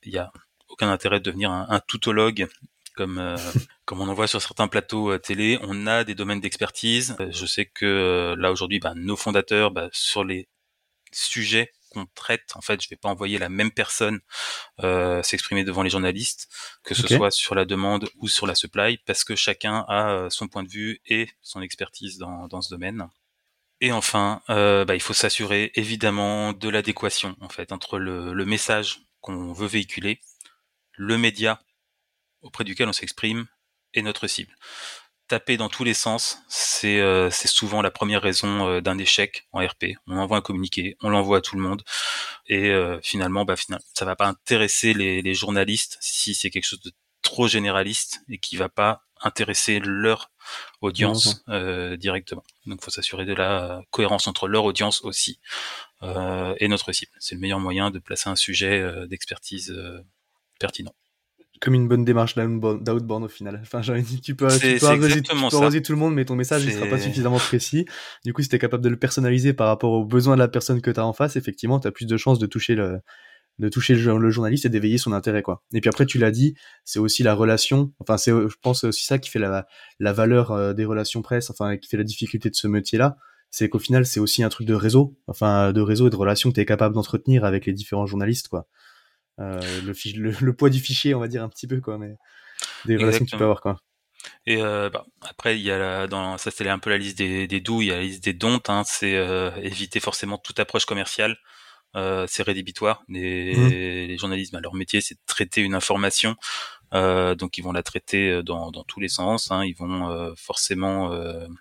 Il 0.05 0.13
n'y 0.13 0.19
a 0.19 0.33
aucun 0.69 0.89
intérêt 0.89 1.19
de 1.19 1.25
devenir 1.25 1.51
un, 1.51 1.67
un 1.69 1.81
toutologue 1.81 2.49
comme 2.95 3.19
euh, 3.19 3.37
comme 3.85 4.01
on 4.01 4.09
en 4.09 4.15
voit 4.15 4.27
sur 4.27 4.43
certains 4.43 4.69
plateaux 4.69 5.13
euh, 5.13 5.19
télé. 5.19 5.59
On 5.63 5.87
a 5.87 6.05
des 6.05 6.15
domaines 6.15 6.41
d'expertise. 6.41 7.17
Euh, 7.21 7.29
je 7.31 7.47
sais 7.47 7.65
que 7.65 7.87
euh, 7.87 8.37
là 8.37 8.53
aujourd'hui, 8.53 8.81
bah, 8.81 8.93
nos 8.95 9.17
fondateurs, 9.17 9.71
bah, 9.71 9.89
sur 9.93 10.25
les 10.25 10.47
sujets 11.11 11.73
qu'on 11.89 12.07
traite, 12.15 12.53
en 12.55 12.61
fait, 12.61 12.83
je 12.83 12.89
vais 12.89 12.97
pas 12.97 13.09
envoyer 13.09 13.39
la 13.39 13.49
même 13.49 13.71
personne 13.71 14.21
euh, 14.83 15.23
s'exprimer 15.23 15.65
devant 15.65 15.83
les 15.83 15.91
journalistes, 15.91 16.49
que 16.83 16.95
ce 16.95 17.07
soit 17.07 17.31
sur 17.31 17.55
la 17.55 17.65
demande 17.65 18.09
ou 18.17 18.29
sur 18.29 18.47
la 18.47 18.55
supply, 18.55 18.99
parce 19.07 19.25
que 19.25 19.37
chacun 19.37 19.85
a 19.89 20.11
euh, 20.11 20.31
son 20.31 20.49
point 20.49 20.63
de 20.63 20.69
vue 20.69 21.01
et 21.07 21.29
son 21.43 21.63
expertise 21.63 22.19
dans, 22.19 22.49
dans 22.49 22.63
ce 22.63 22.71
domaine. 22.71 23.09
Et 23.81 23.93
enfin, 23.93 24.43
euh, 24.51 24.85
bah, 24.85 24.95
il 24.95 25.01
faut 25.01 25.15
s'assurer 25.15 25.71
évidemment 25.75 26.53
de 26.53 26.69
l'adéquation 26.69 27.37
en 27.41 27.49
fait 27.49 27.71
entre 27.71 27.99
le, 27.99 28.33
le 28.33 28.45
message 28.45 29.01
qu'on 29.21 29.53
veut 29.53 29.69
véhiculer, 29.69 30.21
le 30.93 31.17
média 31.17 31.61
auprès 32.43 32.65
duquel 32.65 32.89
on 32.89 32.93
s'exprime 32.93 33.47
et 33.95 34.03
notre 34.03 34.27
cible 34.27 34.55
taper 35.29 35.57
dans 35.57 35.69
tous 35.69 35.85
les 35.85 35.95
sens, 35.95 36.39
c'est 36.49 37.01
euh, 37.01 37.31
souvent 37.31 37.83
la 37.83 37.91
première 37.91 38.23
raison 38.23 38.69
euh, 38.69 38.81
d'un 38.81 38.99
échec 38.99 39.47
en 39.53 39.65
RP. 39.65 39.97
On 40.07 40.17
envoie 40.17 40.39
un 40.39 40.41
communiqué, 40.41 40.97
on 41.03 41.11
l'envoie 41.11 41.39
à 41.39 41.41
tout 41.41 41.57
le 41.57 41.63
monde, 41.63 41.83
et 42.47 42.71
euh, 42.71 42.99
finalement, 43.03 43.45
bah, 43.45 43.57
finalement, 43.57 43.85
ça 43.95 44.05
va 44.05 44.17
pas 44.17 44.27
intéresser 44.27 44.95
les, 44.95 45.23
les 45.23 45.35
journalistes 45.35 45.99
si 46.01 46.35
c'est 46.35 46.51
quelque 46.51 46.65
chose 46.65 46.81
de 46.81 46.93
trop 47.23 47.47
généraliste 47.47 48.23
et 48.29 48.39
qui 48.39 48.57
va 48.57 48.69
pas 48.69 49.03
intéresser 49.21 49.81
leur 49.81 50.31
audience 50.81 51.43
euh, 51.49 51.97
directement. 51.97 52.45
Donc, 52.67 52.83
faut 52.83 52.91
s'assurer 52.91 53.25
de 53.25 53.35
la 53.35 53.83
cohérence 53.91 54.27
entre 54.29 54.49
leur 54.49 54.65
audience 54.65 55.03
aussi 55.03 55.39
euh, 56.03 56.55
et 56.59 56.69
notre 56.69 56.93
cible. 56.93 57.13
C'est 57.19 57.35
le 57.35 57.41
meilleur 57.41 57.61
moyen 57.61 57.91
de 57.91 57.99
placer 57.99 58.29
un 58.29 58.37
sujet 58.37 59.07
d'expertise 59.09 59.71
euh, 59.71 60.01
pertinent. 60.59 60.95
Comme 61.61 61.75
une 61.75 61.89
bonne 61.89 62.05
démarche 62.05 62.37
d'outbound 62.37 63.25
au 63.25 63.29
final. 63.29 63.61
Enfin, 63.63 63.81
tu 63.81 64.35
peux, 64.35 64.49
tu 64.49 64.79
peux, 64.79 64.87
arroser, 64.87 65.83
tout 65.83 65.93
le 65.93 65.99
monde, 65.99 66.15
mais 66.15 66.25
ton 66.25 66.37
message 66.37 66.67
ne 66.67 66.71
sera 66.71 66.87
pas 66.87 66.99
suffisamment 66.99 67.39
précis. 67.39 67.85
Du 68.25 68.33
coup, 68.33 68.43
si 68.43 68.49
tu 68.49 68.57
es 68.57 68.59
capable 68.59 68.83
de 68.83 68.89
le 68.89 68.97
personnaliser 68.97 69.53
par 69.53 69.69
rapport 69.69 69.93
aux 69.93 70.05
besoins 70.05 70.35
de 70.35 70.41
la 70.41 70.49
personne 70.49 70.81
que 70.81 70.91
tu 70.91 71.01
as 71.01 71.07
en 71.07 71.13
face, 71.13 71.37
effectivement, 71.37 71.81
tu 71.81 71.89
as 71.89 71.93
plus 71.93 72.07
de 72.07 72.17
chances 72.17 72.39
de 72.39 72.47
toucher 72.47 72.75
le, 72.75 73.01
de 73.59 73.69
toucher 73.69 73.95
le, 73.95 74.31
journaliste 74.31 74.67
et 74.67 74.69
d'éveiller 74.69 74.99
son 74.99 75.13
intérêt, 75.13 75.43
quoi. 75.43 75.63
Et 75.73 75.81
puis 75.81 75.89
après, 75.89 76.07
tu 76.07 76.19
l'as 76.19 76.31
dit, 76.31 76.55
c'est 76.85 76.99
aussi 76.99 77.23
la 77.23 77.35
relation. 77.35 77.93
Enfin, 77.99 78.17
c'est, 78.17 78.31
je 78.31 78.57
pense, 78.63 78.85
aussi 78.85 79.05
ça 79.05 79.19
qui 79.19 79.31
fait 79.31 79.39
la, 79.39 79.67
la 79.99 80.13
valeur 80.13 80.53
euh, 80.53 80.73
des 80.73 80.85
relations 80.85 81.23
presse, 81.23 81.51
enfin, 81.51 81.77
qui 81.77 81.89
fait 81.89 81.97
la 81.97 82.05
difficulté 82.05 82.51
de 82.51 82.55
ce 82.55 82.69
métier-là. 82.69 83.17
C'est 83.51 83.69
qu'au 83.69 83.79
final, 83.79 84.05
c'est 84.05 84.21
aussi 84.21 84.43
un 84.43 84.51
truc 84.51 84.67
de 84.67 84.75
réseau, 84.75 85.17
enfin, 85.27 85.73
de 85.73 85.81
réseau 85.81 86.09
et 86.09 86.11
de 86.11 86.17
relation 86.17 86.51
que 86.51 86.55
tu 86.55 86.61
es 86.61 86.67
capable 86.67 86.95
d'entretenir 86.95 87.45
avec 87.45 87.65
les 87.67 87.73
différents 87.73 88.07
journalistes, 88.07 88.49
quoi. 88.49 88.69
Euh, 89.41 89.61
le, 89.83 90.31
le, 90.41 90.53
poids 90.53 90.71
du 90.71 90.81
fichier, 90.81 91.15
on 91.15 91.21
va 91.21 91.29
dire 91.29 91.43
un 91.43 91.49
petit 91.49 91.67
peu, 91.67 91.81
quoi, 91.81 91.99
mais 91.99 92.17
des 92.85 92.97
relations 92.97 93.25
que 93.25 93.31
tu 93.31 93.37
peux 93.37 93.45
avoir, 93.45 93.61
quoi. 93.61 93.81
Et 94.47 94.61
euh, 94.61 94.91
bah, 94.91 95.07
après, 95.23 95.59
il 95.59 95.63
y 95.63 95.71
a 95.71 95.79
la, 95.79 96.07
dans 96.07 96.39
ça 96.39 96.51
c'était 96.51 96.69
un 96.69 96.79
peu 96.79 96.91
la 96.91 96.99
liste 96.99 97.19
des, 97.19 97.47
des 97.47 97.61
doux, 97.61 97.83
il 97.83 97.89
y 97.89 97.93
a 97.93 97.97
la 97.97 98.03
liste 98.03 98.25
des 98.25 98.33
dons. 98.33 98.61
Hein, 98.69 98.83
c'est 98.85 99.15
euh, 99.15 99.51
éviter 99.63 100.01
forcément 100.01 100.39
toute 100.39 100.59
approche 100.59 100.87
commerciale. 100.87 101.37
Euh, 101.97 102.27
c'est 102.29 102.43
rédhibitoire. 102.43 103.03
Les, 103.09 103.57
mmh. 103.57 103.69
les 103.69 104.19
journalistes, 104.19 104.53
bah, 104.53 104.61
leur 104.61 104.75
métier, 104.75 105.01
c'est 105.01 105.15
de 105.15 105.21
traiter 105.27 105.63
une 105.63 105.75
information. 105.75 106.37
Euh, 106.95 107.35
donc 107.35 107.59
ils 107.59 107.63
vont 107.63 107.73
la 107.73 107.83
traiter 107.83 108.31
euh, 108.31 108.43
dans, 108.43 108.71
dans 108.71 108.85
tous 108.85 109.01
les 109.01 109.09
sens. 109.09 109.51
Hein. 109.51 109.65
Ils 109.65 109.77
vont 109.77 110.11
euh, 110.11 110.33
forcément 110.37 111.11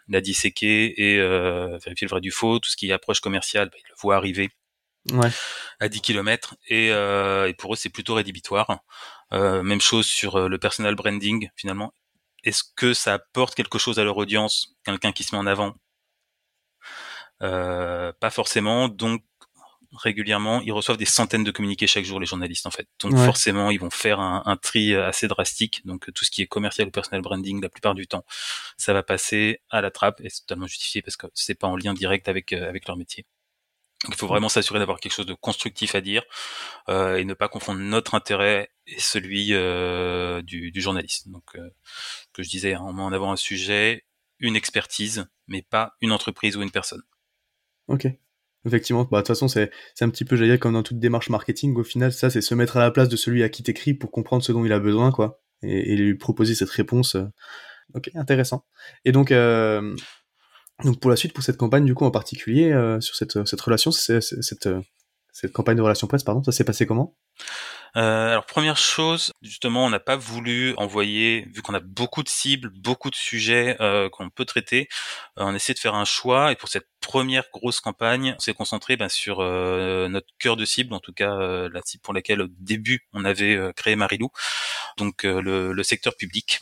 la 0.07 0.21
disséquer 0.21 0.93
et 1.01 1.17
vérifier 1.17 2.05
le 2.05 2.09
vrai 2.09 2.21
du 2.21 2.31
faux. 2.31 2.59
Tout 2.59 2.69
ce 2.69 2.75
qui 2.77 2.89
est 2.89 2.93
approche 2.93 3.19
commerciale, 3.19 3.69
bah, 3.69 3.77
ils 3.79 3.89
le 3.89 3.95
voient 3.99 4.15
arriver 4.15 4.49
ouais. 5.11 5.29
à 5.79 5.89
10 5.89 6.01
km 6.01 6.55
et, 6.67 6.87
et 6.87 7.53
pour 7.57 7.73
eux 7.73 7.75
c'est 7.75 7.89
plutôt 7.89 8.15
rédhibitoire. 8.15 8.79
même 9.31 9.81
chose 9.81 10.05
sur 10.05 10.49
le 10.49 10.57
personal 10.57 10.95
branding 10.95 11.49
finalement. 11.55 11.93
Est-ce 12.43 12.63
que 12.75 12.93
ça 12.93 13.15
apporte 13.15 13.55
quelque 13.55 13.77
chose 13.77 13.99
à 13.99 14.03
leur 14.03 14.17
audience, 14.17 14.75
quelqu'un 14.85 15.11
qui 15.11 15.23
se 15.23 15.35
met 15.35 15.39
en 15.39 15.47
avant? 15.47 15.75
Pas 17.39 18.29
forcément. 18.29 18.87
Donc 18.89 19.23
régulièrement, 19.97 20.61
ils 20.61 20.71
reçoivent 20.71 20.97
des 20.97 21.05
centaines 21.05 21.43
de 21.43 21.51
communiqués 21.51 21.87
chaque 21.87 22.05
jour, 22.05 22.19
les 22.19 22.25
journalistes, 22.25 22.65
en 22.65 22.71
fait. 22.71 22.87
Donc 22.99 23.17
forcément, 23.17 23.71
ils 23.71 23.79
vont 23.79 23.89
faire 23.89 24.19
un, 24.19 24.43
un, 24.45 24.57
tri 24.57 24.95
assez 24.95 25.27
drastique. 25.27 25.81
Donc 25.85 26.11
tout 26.13 26.25
ce 26.25 26.31
qui 26.31 26.41
est 26.41 26.47
commercial 26.47 26.87
ou 26.87 26.91
personal 26.91 27.21
branding, 27.21 27.61
la 27.61 27.69
plupart 27.69 27.95
du 27.95 28.07
temps, 28.07 28.25
ça 28.77 28.93
va 28.93 29.03
passer 29.03 29.61
à 29.69 29.81
la 29.81 29.91
trappe 29.91 30.21
et 30.21 30.29
c'est 30.29 30.41
totalement 30.41 30.67
justifié 30.67 31.01
parce 31.01 31.17
que 31.17 31.27
c'est 31.33 31.55
pas 31.55 31.67
en 31.67 31.75
lien 31.75 31.93
direct 31.93 32.27
avec 32.27 32.53
euh, 32.53 32.67
avec 32.67 32.87
leur 32.87 32.97
métier. 32.97 33.25
Il 34.07 34.15
faut 34.15 34.27
vraiment 34.27 34.49
s'assurer 34.49 34.79
d'avoir 34.79 34.99
quelque 34.99 35.13
chose 35.13 35.25
de 35.25 35.33
constructif 35.33 35.95
à 35.95 36.01
dire 36.01 36.23
euh, 36.87 37.17
et 37.17 37.25
ne 37.25 37.33
pas 37.33 37.47
confondre 37.47 37.79
notre 37.79 38.13
intérêt 38.13 38.69
et 38.85 38.99
celui 38.99 39.49
euh, 39.53 40.41
du, 40.43 40.71
journaliste. 40.75 41.29
Donc 41.29 41.43
euh, 41.55 41.69
que 42.33 42.43
je 42.43 42.49
disais, 42.49 42.75
hein, 42.75 42.83
on 42.83 42.99
en 42.99 43.11
avant 43.11 43.31
un 43.31 43.35
sujet, 43.35 44.05
une 44.39 44.55
expertise, 44.55 45.25
mais 45.47 45.63
pas 45.63 45.95
une 46.01 46.11
entreprise 46.11 46.55
ou 46.57 46.61
une 46.61 46.71
personne. 46.71 47.01
Ok. 47.87 48.07
Effectivement, 48.65 49.07
bah, 49.09 49.19
de 49.19 49.21
toute 49.21 49.27
façon, 49.29 49.47
c'est 49.47 49.71
un 50.01 50.09
petit 50.09 50.25
peu, 50.25 50.35
j'allais 50.35 50.51
dire, 50.51 50.59
comme 50.59 50.73
dans 50.73 50.83
toute 50.83 50.99
démarche 50.99 51.29
marketing, 51.29 51.75
au 51.75 51.83
final, 51.83 52.11
ça, 52.11 52.29
c'est 52.29 52.41
se 52.41 52.53
mettre 52.53 52.77
à 52.77 52.81
la 52.81 52.91
place 52.91 53.07
de 53.07 53.15
celui 53.15 53.41
à 53.41 53.49
qui 53.49 53.63
t'écris 53.63 53.93
pour 53.93 54.11
comprendre 54.11 54.43
ce 54.43 54.51
dont 54.51 54.65
il 54.65 54.73
a 54.73 54.79
besoin, 54.79 55.11
quoi, 55.11 55.41
et, 55.61 55.95
lui 55.95 56.15
proposer 56.15 56.53
cette 56.53 56.71
réponse. 56.71 57.15
Ok, 57.93 58.11
intéressant. 58.15 58.65
Et 59.05 59.13
donc, 59.13 59.31
donc 60.83 60.99
pour 60.99 61.09
la 61.09 61.15
suite, 61.15 61.33
pour 61.33 61.43
cette 61.43 61.57
campagne, 61.57 61.85
du 61.85 61.93
coup, 61.93 62.05
en 62.05 62.11
particulier, 62.11 62.71
euh, 62.71 63.01
sur 63.01 63.15
cette, 63.15 63.45
cette 63.45 63.61
relation, 63.61 63.91
cette, 63.91 64.69
cette 65.37 65.53
campagne 65.53 65.77
de 65.77 65.81
relation 65.81 66.07
presse, 66.07 66.23
pardon, 66.23 66.43
ça 66.43 66.51
s'est 66.51 66.63
passé 66.63 66.85
comment? 66.85 67.15
Euh, 67.95 68.31
alors 68.31 68.45
première 68.45 68.77
chose, 68.77 69.31
justement, 69.41 69.85
on 69.85 69.89
n'a 69.89 69.99
pas 69.99 70.15
voulu 70.15 70.73
envoyer, 70.77 71.47
vu 71.53 71.61
qu'on 71.61 71.73
a 71.73 71.79
beaucoup 71.79 72.23
de 72.23 72.29
cibles, 72.29 72.69
beaucoup 72.69 73.09
de 73.09 73.15
sujets 73.15 73.77
euh, 73.81 74.09
qu'on 74.09 74.29
peut 74.29 74.45
traiter, 74.45 74.87
euh, 75.39 75.43
on 75.45 75.55
essaie 75.55 75.73
de 75.73 75.79
faire 75.79 75.95
un 75.95 76.05
choix. 76.05 76.51
Et 76.51 76.55
pour 76.55 76.69
cette 76.69 76.87
première 77.01 77.45
grosse 77.53 77.79
campagne, 77.79 78.35
on 78.37 78.39
s'est 78.39 78.53
concentré 78.53 78.97
ben, 78.97 79.09
sur 79.09 79.39
notre 79.39 80.27
cœur 80.39 80.57
de 80.57 80.65
cible, 80.65 80.93
en 80.93 80.99
tout 80.99 81.13
cas 81.13 81.35
la 81.69 81.81
cible 81.83 82.01
pour 82.01 82.13
laquelle 82.13 82.41
au 82.41 82.47
début 82.59 83.07
on 83.13 83.23
avait 83.25 83.71
créé 83.75 83.95
Marilou, 83.95 84.29
donc 84.97 85.23
le, 85.23 85.83
secteur 85.83 86.15
public. 86.15 86.61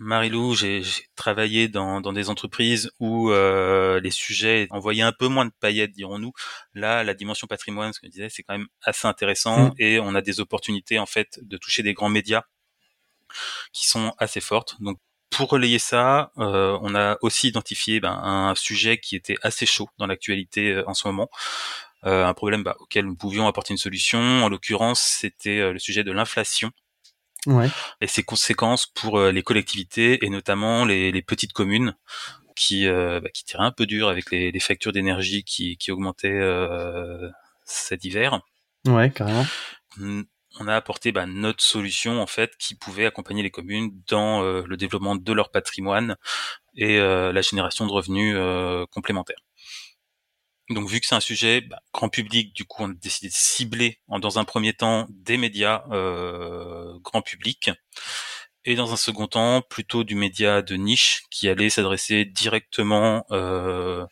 Marilou, 0.00 0.54
j'ai 0.54 0.82
travaillé 1.16 1.68
dans, 1.68 2.00
dans, 2.00 2.12
des 2.12 2.30
entreprises 2.30 2.90
où 3.00 3.30
euh, 3.30 4.00
les 4.00 4.10
sujets 4.10 4.66
envoyaient 4.70 5.02
un 5.02 5.12
peu 5.12 5.28
moins 5.28 5.44
de 5.46 5.52
paillettes, 5.60 5.92
dirons-nous. 5.92 6.32
Là, 6.74 7.04
la 7.04 7.14
dimension 7.14 7.46
patrimoine, 7.46 7.92
ce 7.92 8.00
que 8.00 8.06
je 8.06 8.12
disais, 8.12 8.28
c'est 8.28 8.42
quand 8.42 8.58
même 8.58 8.68
assez 8.82 9.06
intéressant 9.06 9.68
mm. 9.68 9.74
et 9.78 10.00
on 10.00 10.14
a 10.14 10.22
des 10.22 10.40
opportunités 10.40 10.98
en 10.98 11.06
fait 11.06 11.38
de 11.42 11.56
toucher 11.56 11.82
des 11.82 11.94
grands 11.94 12.08
médias 12.08 12.42
qui 13.72 13.86
sont 13.86 14.14
assez 14.18 14.40
fortes. 14.40 14.76
Donc 14.80 14.98
pour 15.30 15.48
relayer 15.48 15.78
ça, 15.78 16.30
euh, 16.38 16.78
on 16.82 16.94
a 16.94 17.16
aussi 17.20 17.48
identifié 17.48 17.98
ben, 18.00 18.12
un 18.12 18.54
sujet 18.54 18.98
qui 18.98 19.16
était 19.16 19.36
assez 19.42 19.66
chaud 19.66 19.88
dans 19.98 20.06
l'actualité 20.06 20.72
euh, 20.72 20.88
en 20.88 20.94
ce 20.94 21.08
moment. 21.08 21.28
Euh, 22.06 22.24
un 22.24 22.34
problème 22.34 22.62
bah, 22.62 22.76
auquel 22.80 23.06
nous 23.06 23.16
pouvions 23.16 23.46
apporter 23.46 23.72
une 23.72 23.78
solution. 23.78 24.20
En 24.20 24.48
l'occurrence, 24.48 25.00
c'était 25.00 25.58
euh, 25.58 25.72
le 25.72 25.78
sujet 25.78 26.04
de 26.04 26.12
l'inflation 26.12 26.70
ouais. 27.46 27.68
et 28.00 28.06
ses 28.06 28.22
conséquences 28.22 28.86
pour 28.86 29.18
euh, 29.18 29.32
les 29.32 29.42
collectivités 29.42 30.24
et 30.24 30.30
notamment 30.30 30.84
les, 30.84 31.12
les 31.12 31.22
petites 31.22 31.52
communes 31.52 31.94
qui, 32.54 32.86
euh, 32.86 33.20
bah, 33.20 33.30
qui 33.30 33.44
tiraient 33.44 33.64
un 33.64 33.72
peu 33.72 33.86
dur 33.86 34.08
avec 34.08 34.30
les, 34.30 34.50
les 34.50 34.60
factures 34.60 34.92
d'énergie 34.92 35.44
qui, 35.44 35.76
qui 35.76 35.90
augmentaient 35.90 36.28
euh, 36.28 37.28
cet 37.64 38.04
hiver. 38.04 38.40
Ouais, 38.86 39.10
carrément. 39.10 39.44
On 40.60 40.68
a 40.68 40.74
apporté 40.76 41.10
bah, 41.10 41.26
notre 41.26 41.62
solution 41.62 42.20
en 42.20 42.26
fait 42.26 42.56
qui 42.58 42.74
pouvait 42.74 43.06
accompagner 43.06 43.42
les 43.42 43.50
communes 43.50 43.90
dans 44.08 44.42
euh, 44.42 44.62
le 44.66 44.76
développement 44.76 45.16
de 45.16 45.32
leur 45.32 45.50
patrimoine 45.50 46.16
et 46.76 46.98
la 46.98 47.40
génération 47.40 47.86
de 47.86 47.92
revenus 47.92 48.36
complémentaires. 48.90 49.38
Donc 50.70 50.88
vu 50.88 51.00
que 51.00 51.06
c'est 51.06 51.14
un 51.14 51.20
sujet 51.20 51.60
bah, 51.60 51.80
grand 51.92 52.08
public, 52.08 52.54
du 52.54 52.64
coup 52.64 52.82
on 52.84 52.90
a 52.90 52.94
décidé 52.94 53.28
de 53.28 53.34
cibler 53.34 53.98
en, 54.08 54.18
dans 54.18 54.38
un 54.38 54.44
premier 54.44 54.72
temps 54.72 55.06
des 55.10 55.36
médias 55.36 55.84
euh, 55.90 56.98
grand 57.00 57.20
public 57.20 57.70
et 58.64 58.74
dans 58.74 58.92
un 58.92 58.96
second 58.96 59.26
temps 59.26 59.62
plutôt 59.62 60.04
du 60.04 60.14
média 60.14 60.62
de 60.62 60.74
niche 60.76 61.24
qui 61.30 61.48
allait 61.48 61.70
s'adresser 61.70 62.24
directement 62.24 63.26
euh, 63.30 64.06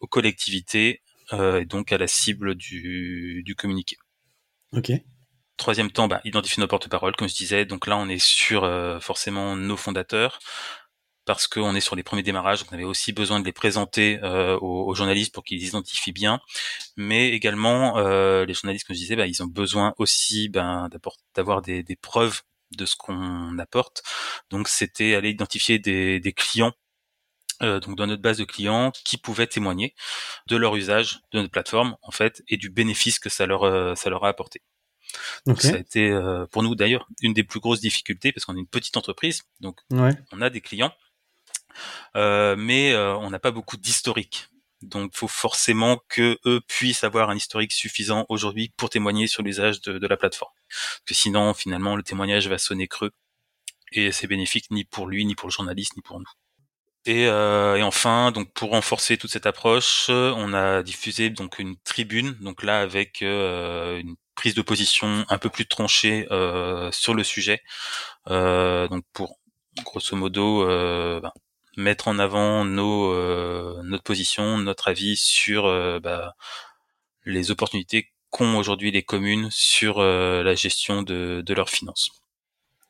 aux 0.00 0.06
collectivités 0.06 1.02
euh, 1.32 1.60
et 1.60 1.64
donc 1.64 1.92
à 1.92 1.98
la 1.98 2.06
cible 2.06 2.54
du, 2.54 3.42
du 3.44 3.54
communiqué. 3.54 3.96
Ok. 4.72 4.92
Troisième 5.56 5.90
temps, 5.90 6.06
bah, 6.06 6.20
identifier 6.24 6.60
nos 6.60 6.68
porte-paroles, 6.68 7.16
comme 7.16 7.28
je 7.28 7.34
disais. 7.34 7.64
Donc 7.64 7.88
là, 7.88 7.96
on 7.96 8.08
est 8.08 8.22
sur 8.22 8.62
euh, 8.62 9.00
forcément 9.00 9.56
nos 9.56 9.76
fondateurs, 9.76 10.38
parce 11.28 11.46
qu'on 11.46 11.74
est 11.74 11.80
sur 11.80 11.94
les 11.94 12.02
premiers 12.02 12.22
démarrages, 12.22 12.60
donc 12.60 12.68
on 12.72 12.74
avait 12.74 12.84
aussi 12.84 13.12
besoin 13.12 13.38
de 13.38 13.44
les 13.44 13.52
présenter 13.52 14.18
euh, 14.22 14.58
aux, 14.60 14.94
journalistes 14.94 15.34
pour 15.34 15.44
qu'ils 15.44 15.62
identifient 15.62 16.12
bien, 16.12 16.40
mais 16.96 17.28
également 17.32 17.98
euh, 17.98 18.46
les 18.46 18.54
journalistes, 18.54 18.86
comme 18.86 18.96
je 18.96 19.00
disais, 19.02 19.14
bah, 19.14 19.26
ils 19.26 19.42
ont 19.42 19.46
besoin 19.46 19.92
aussi 19.98 20.48
ben, 20.48 20.88
d'avoir 21.34 21.60
des, 21.60 21.82
des, 21.82 21.96
preuves 21.96 22.40
de 22.78 22.86
ce 22.86 22.96
qu'on 22.96 23.58
apporte. 23.58 24.02
Donc 24.48 24.68
c'était 24.68 25.14
aller 25.16 25.28
identifier 25.28 25.78
des, 25.78 26.18
des 26.18 26.32
clients 26.32 26.72
euh, 27.62 27.78
donc 27.78 27.96
dans 27.96 28.06
notre 28.06 28.22
base 28.22 28.38
de 28.38 28.44
clients 28.44 28.90
qui 29.04 29.18
pouvaient 29.18 29.48
témoigner 29.48 29.94
de 30.46 30.56
leur 30.56 30.76
usage 30.76 31.20
de 31.32 31.40
notre 31.40 31.50
plateforme 31.50 31.96
en 32.00 32.10
fait 32.10 32.42
et 32.48 32.56
du 32.56 32.70
bénéfice 32.70 33.18
que 33.18 33.28
ça 33.28 33.44
leur 33.44 33.64
euh, 33.64 33.94
ça 33.96 34.08
leur 34.08 34.24
a 34.24 34.28
apporté. 34.28 34.62
Donc 35.44 35.60
ça 35.60 35.74
a 35.74 35.78
été 35.78 36.08
euh, 36.08 36.46
pour 36.46 36.62
nous 36.62 36.74
d'ailleurs 36.74 37.06
une 37.20 37.34
des 37.34 37.42
plus 37.42 37.60
grosses 37.60 37.80
difficultés 37.80 38.32
parce 38.32 38.44
qu'on 38.46 38.56
est 38.56 38.60
une 38.60 38.66
petite 38.66 38.96
entreprise 38.96 39.42
donc 39.60 39.80
on 39.90 40.40
a 40.40 40.50
des 40.50 40.60
clients 40.60 40.92
mais 42.14 42.92
euh, 42.92 43.16
on 43.16 43.30
n'a 43.30 43.38
pas 43.38 43.50
beaucoup 43.50 43.76
d'historique. 43.76 44.48
Donc, 44.82 45.12
faut 45.14 45.28
forcément 45.28 46.00
que 46.08 46.38
eux 46.46 46.60
puissent 46.68 47.02
avoir 47.02 47.30
un 47.30 47.36
historique 47.36 47.72
suffisant 47.72 48.26
aujourd'hui 48.28 48.72
pour 48.76 48.90
témoigner 48.90 49.26
sur 49.26 49.42
l'usage 49.42 49.80
de, 49.80 50.06
la 50.06 50.16
plateforme. 50.16 50.52
Parce 50.68 51.02
que 51.06 51.14
sinon, 51.14 51.52
finalement, 51.54 51.96
le 51.96 52.02
témoignage 52.02 52.48
va 52.48 52.58
sonner 52.58 52.86
creux 52.86 53.10
et 53.92 54.12
c'est 54.12 54.26
bénéfique 54.26 54.70
ni 54.70 54.84
pour 54.84 55.06
lui, 55.06 55.24
ni 55.24 55.34
pour 55.34 55.48
le 55.48 55.52
journaliste, 55.52 55.96
ni 55.96 56.02
pour 56.02 56.20
nous. 56.20 56.30
Et, 57.06 57.26
euh, 57.26 57.76
et, 57.76 57.82
enfin, 57.82 58.32
donc 58.32 58.52
pour 58.52 58.70
renforcer 58.70 59.16
toute 59.16 59.30
cette 59.30 59.46
approche, 59.46 60.10
on 60.10 60.52
a 60.52 60.82
diffusé 60.82 61.30
donc 61.30 61.58
une 61.58 61.76
tribune, 61.78 62.32
donc 62.40 62.62
là 62.62 62.80
avec 62.80 63.22
euh, 63.22 63.98
une 63.98 64.16
prise 64.34 64.54
de 64.54 64.62
position 64.62 65.24
un 65.28 65.38
peu 65.38 65.48
plus 65.48 65.66
tranchée 65.66 66.26
euh, 66.30 66.90
sur 66.92 67.14
le 67.14 67.24
sujet, 67.24 67.62
euh, 68.28 68.88
donc 68.88 69.04
pour 69.12 69.38
grosso 69.84 70.16
modo 70.16 70.66
ben, 70.66 71.32
mettre 71.78 72.08
en 72.08 72.18
avant 72.18 72.64
nos, 72.64 73.12
euh, 73.12 73.80
notre 73.84 74.02
position, 74.02 74.58
notre 74.58 74.88
avis 74.88 75.16
sur 75.16 75.66
euh, 75.66 76.00
bah, 76.00 76.34
les 77.24 77.50
opportunités 77.50 78.08
qu'ont 78.30 78.58
aujourd'hui 78.58 78.90
les 78.90 79.04
communes 79.04 79.48
sur 79.50 79.98
euh, 79.98 80.42
la 80.42 80.54
gestion 80.54 81.02
de, 81.02 81.42
de 81.46 81.54
leurs 81.54 81.70
finances. 81.70 82.10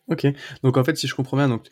Ok, 0.08 0.26
donc 0.62 0.78
en 0.78 0.84
fait, 0.84 0.96
si 0.96 1.06
je 1.06 1.14
comprends 1.14 1.36
bien, 1.36 1.48
donc 1.48 1.68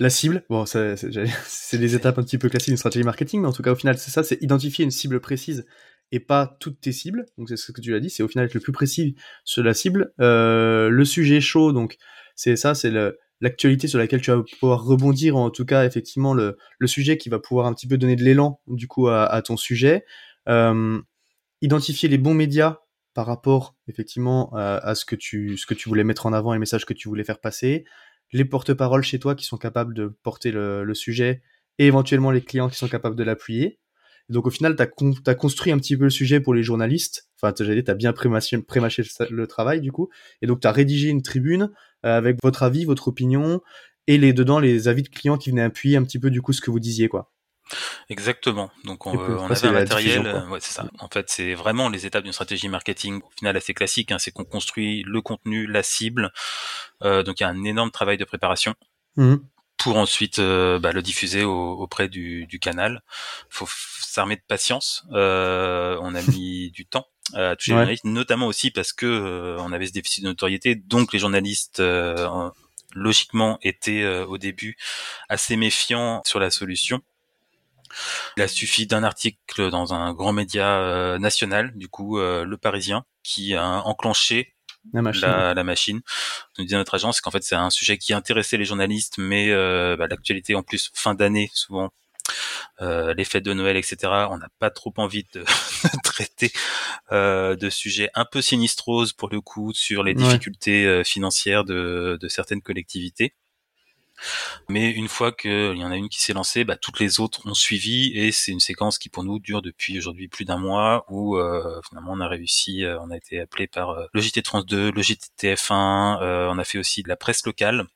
la 0.00 0.10
cible, 0.10 0.44
bon, 0.50 0.66
c'est 0.66 1.78
des 1.78 1.94
étapes 1.94 2.18
un 2.18 2.24
petit 2.24 2.38
peu 2.38 2.48
classiques 2.48 2.70
d'une 2.70 2.76
stratégie 2.76 3.04
marketing, 3.04 3.40
mais 3.42 3.48
en 3.48 3.52
tout 3.52 3.62
cas, 3.62 3.72
au 3.72 3.76
final, 3.76 3.96
c'est 3.96 4.10
ça, 4.10 4.24
c'est 4.24 4.42
identifier 4.42 4.84
une 4.84 4.90
cible 4.90 5.20
précise 5.20 5.64
et 6.10 6.18
pas 6.18 6.56
toutes 6.58 6.80
tes 6.80 6.92
cibles. 6.92 7.24
Donc 7.38 7.48
c'est 7.48 7.56
ce 7.56 7.70
que 7.70 7.80
tu 7.80 7.92
l'as 7.92 8.00
dit, 8.00 8.10
c'est 8.10 8.24
au 8.24 8.28
final 8.28 8.46
être 8.46 8.54
le 8.54 8.60
plus 8.60 8.72
précis 8.72 9.14
sur 9.44 9.62
la 9.62 9.74
cible. 9.74 10.12
Le 10.18 11.04
sujet 11.04 11.40
chaud, 11.40 11.72
donc 11.72 11.96
c'est 12.34 12.56
ça, 12.56 12.74
c'est 12.74 12.90
l'actualité 13.40 13.88
sur 13.88 13.98
laquelle 13.98 14.20
tu 14.20 14.30
vas 14.30 14.42
pouvoir 14.60 14.84
rebondir, 14.84 15.36
en 15.36 15.50
tout 15.50 15.64
cas, 15.64 15.84
effectivement, 15.84 16.34
le, 16.34 16.56
le 16.78 16.86
sujet 16.86 17.18
qui 17.18 17.28
va 17.28 17.38
pouvoir 17.38 17.66
un 17.66 17.74
petit 17.74 17.86
peu 17.86 17.98
donner 17.98 18.16
de 18.16 18.24
l'élan, 18.24 18.60
du 18.66 18.88
coup, 18.88 19.08
à, 19.08 19.42
ton 19.42 19.56
sujet. 19.56 20.04
Euh, 20.48 21.00
identifier 21.62 22.08
les 22.08 22.18
bons 22.18 22.34
médias 22.34 22.78
par 23.14 23.26
rapport, 23.26 23.74
effectivement, 23.88 24.52
à, 24.54 24.94
ce, 24.94 25.04
que 25.04 25.16
tu, 25.16 25.56
ce 25.56 25.66
que 25.66 25.74
tu 25.74 25.88
voulais 25.88 26.04
mettre 26.04 26.26
en 26.26 26.32
avant 26.32 26.52
et 26.52 26.56
le 26.56 26.60
message 26.60 26.84
que 26.84 26.94
tu 26.94 27.08
voulais 27.08 27.24
faire 27.24 27.40
passer. 27.40 27.84
Les 28.32 28.44
porte-paroles 28.44 29.04
chez 29.04 29.18
toi 29.18 29.34
qui 29.34 29.44
sont 29.44 29.56
capables 29.56 29.94
de 29.94 30.08
porter 30.22 30.50
le, 30.50 30.94
sujet 30.94 31.42
et 31.78 31.86
éventuellement 31.86 32.30
les 32.30 32.42
clients 32.42 32.68
qui 32.68 32.76
sont 32.76 32.88
capables 32.88 33.16
de 33.16 33.22
l'appuyer. 33.22 33.78
Donc 34.28 34.46
au 34.46 34.50
final, 34.50 34.74
tu 34.74 34.82
as, 34.82 34.86
con 34.86 35.14
as, 35.26 35.34
construit 35.34 35.72
un 35.72 35.78
petit 35.78 35.96
peu 35.96 36.04
le 36.04 36.10
sujet 36.10 36.40
pour 36.40 36.52
les 36.52 36.62
journalistes. 36.62 37.30
Enfin, 37.40 37.52
tu 37.52 37.62
as 37.64 37.94
bien 37.94 38.12
prémâché, 38.12 38.58
prémâché 38.58 39.02
le, 39.02 39.36
le, 39.36 39.46
travail 39.46 39.80
du 39.80 39.92
coup. 39.92 40.10
Et 40.42 40.46
donc 40.46 40.60
tu 40.60 40.66
as 40.66 40.72
rédigé 40.72 41.08
une 41.08 41.22
tribune 41.22 41.70
avec 42.14 42.36
votre 42.42 42.62
avis, 42.62 42.84
votre 42.84 43.08
opinion 43.08 43.60
et 44.06 44.18
les 44.18 44.32
dedans 44.32 44.58
les 44.58 44.88
avis 44.88 45.02
de 45.02 45.08
clients 45.08 45.36
qui 45.36 45.50
venaient 45.50 45.62
appuyer 45.62 45.96
un 45.96 46.04
petit 46.04 46.18
peu 46.18 46.30
du 46.30 46.42
coup 46.42 46.52
ce 46.52 46.60
que 46.60 46.70
vous 46.70 46.80
disiez 46.80 47.08
quoi. 47.08 47.32
Exactement. 48.08 48.70
Donc 48.84 49.06
on, 49.06 49.18
on 49.18 49.50
avait 49.50 49.66
un 49.66 49.72
matériel. 49.72 50.26
Euh, 50.26 50.46
ouais, 50.48 50.60
c'est 50.60 50.72
ça. 50.72 50.86
En 51.00 51.08
fait, 51.08 51.28
c'est 51.28 51.54
vraiment 51.54 51.88
les 51.88 52.06
étapes 52.06 52.22
d'une 52.22 52.32
stratégie 52.32 52.68
marketing 52.68 53.20
au 53.22 53.30
final 53.36 53.56
assez 53.56 53.74
classique. 53.74 54.12
Hein, 54.12 54.18
c'est 54.18 54.30
qu'on 54.30 54.44
construit 54.44 55.02
le 55.04 55.20
contenu, 55.20 55.66
la 55.66 55.82
cible. 55.82 56.32
Euh, 57.02 57.24
donc 57.24 57.40
il 57.40 57.42
y 57.42 57.46
a 57.46 57.48
un 57.48 57.64
énorme 57.64 57.90
travail 57.90 58.18
de 58.18 58.24
préparation. 58.24 58.74
Mmh 59.16 59.36
pour 59.76 59.96
ensuite 59.96 60.38
euh, 60.38 60.78
bah, 60.78 60.92
le 60.92 61.02
diffuser 61.02 61.44
au, 61.44 61.72
auprès 61.72 62.08
du, 62.08 62.46
du 62.46 62.58
canal. 62.58 63.02
Faut 63.50 63.68
s'armer 64.00 64.36
de 64.36 64.42
patience. 64.46 65.04
Euh, 65.12 65.98
on 66.00 66.14
a 66.14 66.22
mis 66.22 66.70
du 66.74 66.86
temps 66.86 67.06
à 67.34 67.56
toucher 67.56 67.72
ouais. 67.72 67.78
les 67.78 67.82
journalistes, 67.82 68.04
notamment 68.04 68.46
aussi 68.46 68.70
parce 68.70 68.92
que 68.92 69.06
euh, 69.06 69.56
on 69.60 69.72
avait 69.72 69.86
ce 69.86 69.92
déficit 69.92 70.22
de 70.22 70.28
notoriété, 70.28 70.74
donc 70.74 71.12
les 71.12 71.18
journalistes 71.18 71.80
euh, 71.80 72.50
logiquement 72.94 73.58
étaient 73.62 74.02
euh, 74.02 74.24
au 74.26 74.38
début 74.38 74.76
assez 75.28 75.56
méfiants 75.56 76.22
sur 76.24 76.38
la 76.38 76.50
solution. 76.50 77.00
Il 78.36 78.42
a 78.42 78.48
suffi 78.48 78.86
d'un 78.86 79.04
article 79.04 79.70
dans 79.70 79.94
un 79.94 80.12
grand 80.12 80.32
média 80.32 81.16
national, 81.18 81.72
du 81.76 81.88
coup 81.88 82.18
Le 82.18 82.56
Parisien, 82.56 83.04
qui 83.22 83.54
a 83.54 83.64
enclenché 83.86 84.55
la 84.92 85.02
machine. 85.02 85.22
La, 85.22 85.54
la 85.54 85.64
machine. 85.64 86.00
Nous 86.58 86.64
disait 86.64 86.76
notre 86.76 86.94
agence 86.94 87.20
qu'en 87.20 87.30
fait 87.30 87.42
c'est 87.42 87.54
un 87.54 87.70
sujet 87.70 87.98
qui 87.98 88.14
intéressait 88.14 88.56
les 88.56 88.64
journalistes, 88.64 89.16
mais 89.18 89.50
euh, 89.50 89.96
bah, 89.96 90.06
l'actualité 90.08 90.54
en 90.54 90.62
plus 90.62 90.90
fin 90.94 91.14
d'année 91.14 91.50
souvent. 91.54 91.90
Euh, 92.82 93.14
les 93.14 93.24
fêtes 93.24 93.44
de 93.44 93.54
Noël, 93.54 93.76
etc. 93.76 93.96
On 94.30 94.38
n'a 94.38 94.48
pas 94.58 94.70
trop 94.70 94.92
envie 94.98 95.24
de, 95.32 95.40
de 95.84 96.02
traiter 96.02 96.52
euh, 97.12 97.56
de 97.56 97.70
sujets 97.70 98.10
un 98.14 98.24
peu 98.24 98.42
sinistroses 98.42 99.12
pour 99.12 99.30
le 99.30 99.40
coup 99.40 99.72
sur 99.72 100.02
les 100.02 100.14
difficultés 100.14 100.84
ouais. 100.84 100.92
Euh, 100.92 101.04
financières 101.04 101.64
de, 101.64 102.18
de 102.20 102.28
certaines 102.28 102.62
collectivités. 102.62 103.34
Mais 104.68 104.90
une 104.90 105.08
fois 105.08 105.32
qu'il 105.32 105.76
y 105.76 105.84
en 105.84 105.90
a 105.90 105.96
une 105.96 106.08
qui 106.08 106.20
s'est 106.20 106.32
lancée, 106.32 106.64
bah, 106.64 106.76
toutes 106.76 107.00
les 107.00 107.20
autres 107.20 107.46
ont 107.46 107.54
suivi 107.54 108.12
et 108.14 108.32
c'est 108.32 108.52
une 108.52 108.60
séquence 108.60 108.98
qui 108.98 109.08
pour 109.08 109.24
nous 109.24 109.38
dure 109.38 109.62
depuis 109.62 109.98
aujourd'hui 109.98 110.28
plus 110.28 110.44
d'un 110.44 110.58
mois 110.58 111.04
où 111.08 111.36
euh, 111.36 111.80
finalement 111.88 112.12
on 112.12 112.20
a 112.20 112.28
réussi, 112.28 112.84
euh, 112.84 112.98
on 113.00 113.10
a 113.10 113.16
été 113.16 113.40
appelé 113.40 113.66
par 113.66 113.90
euh, 113.90 114.06
le 114.12 114.20
JT 114.20 114.42
de 114.42 114.46
France 114.46 114.66
2, 114.66 114.90
le 114.92 115.02
JT 115.02 115.26
TF1, 115.38 116.22
euh, 116.22 116.48
on 116.50 116.58
a 116.58 116.64
fait 116.64 116.78
aussi 116.78 117.02
de 117.02 117.08
la 117.08 117.16
presse 117.16 117.44
locale. 117.46 117.86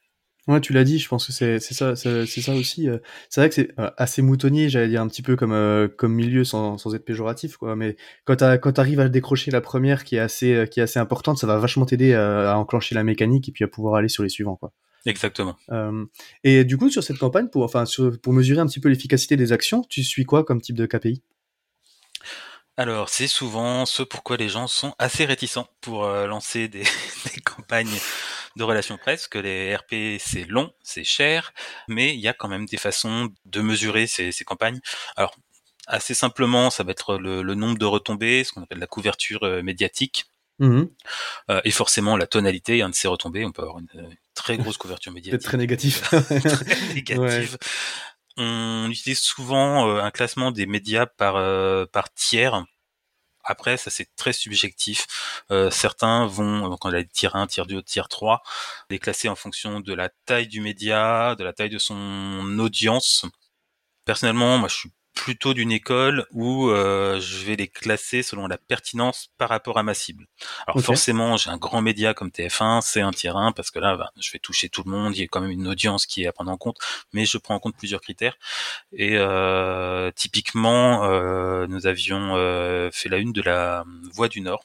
Ouais, 0.49 0.61
tu 0.61 0.73
l'as 0.73 0.85
dit, 0.85 0.99
je 0.99 1.09
pense 1.09 1.27
que 1.27 1.33
c'est 1.33 1.61
ça, 1.61 2.55
aussi. 2.55 2.89
Euh. 2.89 2.99
C'est 3.29 3.41
vrai 3.41 3.49
que 3.51 3.55
c'est 3.55 3.71
assez 3.99 4.23
moutonnier, 4.23 4.69
j'allais 4.69 4.89
dire 4.89 5.03
un 5.03 5.07
petit 5.07 5.23
peu 5.23 5.37
comme 5.37 5.53
euh, 5.53 5.89
milieu 6.03 6.45
sans, 6.45 6.95
être 6.95 7.05
péjoratif, 7.05 7.57
quoi. 7.57 7.77
Mais 7.77 7.97
quand 8.25 8.37
tu 8.37 8.81
arrives 8.81 9.01
à 9.01 9.09
décrocher 9.09 9.51
la 9.51 9.61
première 9.61 10.03
qui 10.03 10.17
est 10.17 10.19
assez 10.19 10.67
qui 10.71 10.81
est 10.81 10.83
assez 10.83 10.99
importante, 10.99 11.39
ça 11.39 11.47
va 11.47 11.59
vachement 11.59 11.87
t'aider 11.87 12.15
à, 12.15 12.53
à, 12.53 12.57
enclencher 12.57 12.95
la 12.95 13.05
mécanique 13.05 13.49
et 13.49 13.53
puis 13.53 13.65
à 13.65 13.69
pouvoir 13.69 13.95
aller 13.97 14.09
sur 14.09 14.23
les 14.23 14.29
suivants, 14.29 14.57
quoi. 14.57 14.73
Exactement. 15.07 15.57
Euh, 15.71 16.05
et 16.45 16.65
du 16.65 16.77
coup, 16.77 16.91
sur 16.91 17.03
cette 17.03 17.19
campagne, 17.19 17.49
pour, 17.49 17.63
enfin, 17.65 17.87
sur, 17.87 18.21
pour 18.21 18.33
mesurer 18.33 18.61
un 18.61 18.67
petit 18.67 18.81
peu 18.81 18.89
l'efficacité 18.89 19.37
des 19.37 19.53
actions, 19.53 19.83
tu 19.89 20.05
suis 20.05 20.25
quoi 20.25 20.45
comme 20.45 20.61
type 20.61 20.77
de 20.77 20.87
KPI 20.87 21.23
alors, 22.77 23.11
c'est 23.11 23.27
souvent 23.27 23.85
ce 23.85 24.03
pourquoi 24.03 24.39
les 24.39 24.49
gens 24.49 24.67
sont 24.67 24.95
assez 24.99 25.27
réticents 25.27 25.69
pour 25.83 26.05
euh, 26.05 26.27
lancer 26.27 26.67
des, 26.67 26.83
des, 27.35 27.41
campagnes 27.45 27.99
de 28.57 28.65
relations 28.65 28.97
presse, 28.97 29.29
que 29.29 29.39
les 29.39 29.77
RP, 29.77 30.19
c'est 30.19 30.47
long, 30.49 30.73
c'est 30.83 31.05
cher, 31.05 31.53
mais 31.89 32.15
il 32.15 32.21
y 32.21 32.29
a 32.29 32.33
quand 32.33 32.49
même 32.49 32.65
des 32.65 32.79
façons 32.79 33.29
de 33.45 33.61
mesurer 33.61 34.07
ces, 34.07 34.33
ces 34.33 34.45
campagnes. 34.45 34.81
Alors, 35.17 35.37
assez 35.89 36.15
simplement, 36.15 36.71
ça 36.71 36.83
va 36.83 36.93
être 36.93 37.19
le, 37.19 37.43
le 37.43 37.55
nombre 37.55 37.77
de 37.77 37.85
retombées, 37.85 38.45
ce 38.45 38.53
qu'on 38.53 38.63
appelle 38.63 38.79
la 38.79 38.87
couverture 38.87 39.43
euh, 39.43 39.63
médiatique. 39.63 40.27
Mmh. 40.59 40.85
Euh, 41.51 41.61
et 41.65 41.71
forcément 41.71 42.19
la 42.19 42.27
tonalité 42.27 42.83
hein, 42.83 42.91
de 42.91 42.95
ces 42.95 43.09
retombées, 43.09 43.45
on 43.47 43.53
peut 43.53 43.63
avoir 43.63 43.79
une, 43.79 43.89
une 43.95 44.17
très 44.43 44.57
grosse 44.57 44.79
couverture 44.79 45.13
médiatique. 45.13 45.43
très 45.43 45.57
négatif. 45.57 46.03
très 46.11 46.95
négative. 46.95 47.59
Ouais. 48.37 48.43
On 48.43 48.89
utilise 48.91 49.19
souvent 49.19 49.89
euh, 49.89 50.03
un 50.03 50.11
classement 50.11 50.51
des 50.51 50.65
médias 50.65 51.07
par 51.07 51.37
euh, 51.37 51.85
par 51.87 52.13
tiers. 52.15 52.65
Après, 53.45 53.77
ça 53.77 53.91
c'est 53.91 54.09
très 54.17 54.33
subjectif. 54.33 55.07
Euh, 55.51 55.71
certains 55.71 56.27
vont, 56.27 56.69
donc 56.69 56.85
on 56.85 56.93
a 56.93 57.03
tiers 57.05 57.37
1, 57.37 57.47
tiers 57.49 57.67
2, 57.67 57.83
tiers 57.83 58.09
3, 58.09 58.43
les 58.89 58.99
classer 58.99 59.29
en 59.29 59.35
fonction 59.35 59.81
de 59.81 59.93
la 59.95 60.09
taille 60.27 60.47
du 60.49 60.61
média, 60.61 61.35
de 61.37 61.45
la 61.45 61.53
taille 61.53 61.71
de 61.71 61.79
son 61.79 62.59
audience. 62.59 63.27
Personnellement, 64.05 64.59
moi 64.59 64.69
je 64.69 64.77
suis 64.77 64.93
plutôt 65.21 65.53
d'une 65.53 65.71
école 65.71 66.27
où 66.33 66.71
euh, 66.71 67.21
je 67.21 67.45
vais 67.45 67.55
les 67.55 67.69
classer 67.69 68.23
selon 68.23 68.47
la 68.47 68.57
pertinence 68.57 69.29
par 69.37 69.51
rapport 69.51 69.77
à 69.77 69.83
ma 69.83 69.93
cible. 69.93 70.27
Alors 70.67 70.79
okay. 70.79 70.87
forcément, 70.87 71.37
j'ai 71.37 71.51
un 71.51 71.59
grand 71.59 71.83
média 71.83 72.15
comme 72.15 72.31
TF1, 72.31 72.81
c'est 72.81 73.03
un 73.03 73.11
tiers 73.11 73.37
1 73.37 73.53
parce 73.53 73.71
que 73.71 73.79
là, 73.79 73.99
bah, 73.99 74.13
je 74.19 74.33
vais 74.33 74.39
toucher 74.39 74.71
tout 74.71 74.83
le 74.83 74.91
monde, 74.91 75.15
il 75.15 75.21
y 75.21 75.23
a 75.23 75.27
quand 75.29 75.43
même 75.43 75.51
une 75.51 75.69
audience 75.69 76.07
qui 76.07 76.23
est 76.23 76.27
à 76.27 76.33
prendre 76.33 76.51
en 76.51 76.57
compte, 76.57 76.79
mais 77.13 77.27
je 77.27 77.37
prends 77.37 77.55
en 77.55 77.59
compte 77.59 77.77
plusieurs 77.77 78.01
critères. 78.01 78.39
Et 78.93 79.19
euh, 79.19 80.11
typiquement, 80.17 81.05
euh, 81.05 81.67
nous 81.67 81.87
avions 81.87 82.37
euh, 82.37 82.89
fait 82.91 83.11
la 83.11 83.19
une 83.19 83.35
de 83.35 83.43
la 83.43 83.85
Voix 84.15 84.29
du 84.29 84.41
Nord. 84.41 84.65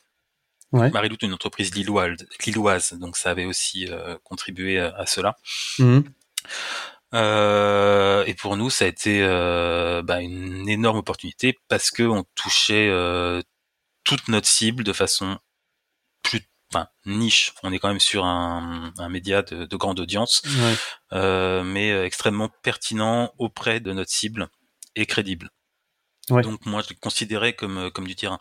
Ouais. 0.72 0.90
Marie-Loute, 0.90 1.24
une 1.24 1.34
entreprise 1.34 1.76
lilloise, 1.76 2.94
donc 2.94 3.18
ça 3.18 3.30
avait 3.30 3.46
aussi 3.46 3.88
euh, 3.90 4.18
contribué 4.24 4.80
à, 4.80 4.96
à 4.96 5.06
cela. 5.06 5.36
Mmh. 5.80 6.00
Euh, 7.14 8.24
et 8.26 8.34
pour 8.34 8.58
nous, 8.58 8.70
ça 8.70 8.86
a 8.86 8.88
été 8.88 9.22
euh, 9.22 10.02
bah, 10.02 10.22
une 10.22 10.68
énorme 10.68 10.98
opportunité 10.98 11.58
parce 11.68 11.92
que 11.92 12.04
on 12.04 12.26
touchait 12.36 12.90
euh, 12.90 13.42
toute 14.04 14.28
notre 14.28 14.48
cible 14.48 14.84
de 14.84 14.94
façon 14.94 15.38
plus 16.24 16.42
enfin, 16.74 16.88
niche. 17.06 17.54
On 17.64 17.72
est 17.72 17.80
quand 17.80 17.90
même 17.90 18.00
sur 18.00 18.26
un, 18.26 18.92
un 18.98 19.10
média 19.10 19.44
de, 19.44 19.66
de, 19.66 19.76
grande 19.78 20.00
audience, 20.00 20.42
ouais. 20.46 20.76
Euh, 21.14 21.64
mais 21.64 21.92
extrêmement 22.06 22.50
pertinent 22.64 23.34
auprès 23.38 23.80
de 23.80 23.94
notre 23.94 24.12
cible 24.12 24.50
et 24.96 25.06
crédible. 25.06 25.50
Ouais. 26.30 26.42
Donc 26.42 26.66
moi 26.66 26.82
je 26.82 26.94
le 26.94 27.00
considérais 27.00 27.54
comme 27.54 27.78
euh, 27.78 27.90
comme 27.90 28.08
du 28.08 28.16
terrain. 28.16 28.40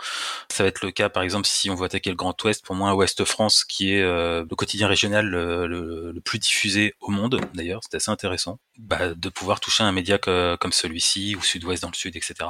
Ça 0.51 0.63
va 0.63 0.69
être 0.69 0.83
le 0.83 0.91
cas 0.91 1.09
par 1.09 1.23
exemple 1.23 1.47
si 1.47 1.69
on 1.71 1.75
veut 1.75 1.85
attaquer 1.85 2.11
le 2.11 2.17
Grand 2.17 2.35
Ouest 2.45 2.65
pour 2.65 2.75
moi 2.75 2.95
Ouest 2.95 3.25
France 3.25 3.65
qui 3.65 3.95
est 3.95 4.03
euh, 4.03 4.45
le 4.49 4.57
quotidien 4.57 4.89
régional 4.89 5.27
le, 5.27 5.67
le, 5.67 6.13
le, 6.13 6.21
plus 6.21 6.39
diffusé 6.39 6.95
au 7.01 7.11
monde 7.11 7.41
d'ailleurs 7.53 7.81
c'est 7.83 7.97
assez 7.97 8.11
intéressant 8.11 8.59
bah, 8.79 9.15
de 9.15 9.29
pouvoir 9.29 9.61
toucher 9.61 9.85
un 9.85 9.93
média 9.93 10.17
que, 10.17 10.57
comme 10.57 10.73
celui-ci 10.73 11.37
ou 11.37 11.43
Sud-Ouest 11.43 11.83
dans 11.83 11.91
le 11.91 11.95
Sud 11.95 12.17
etc. 12.17 12.49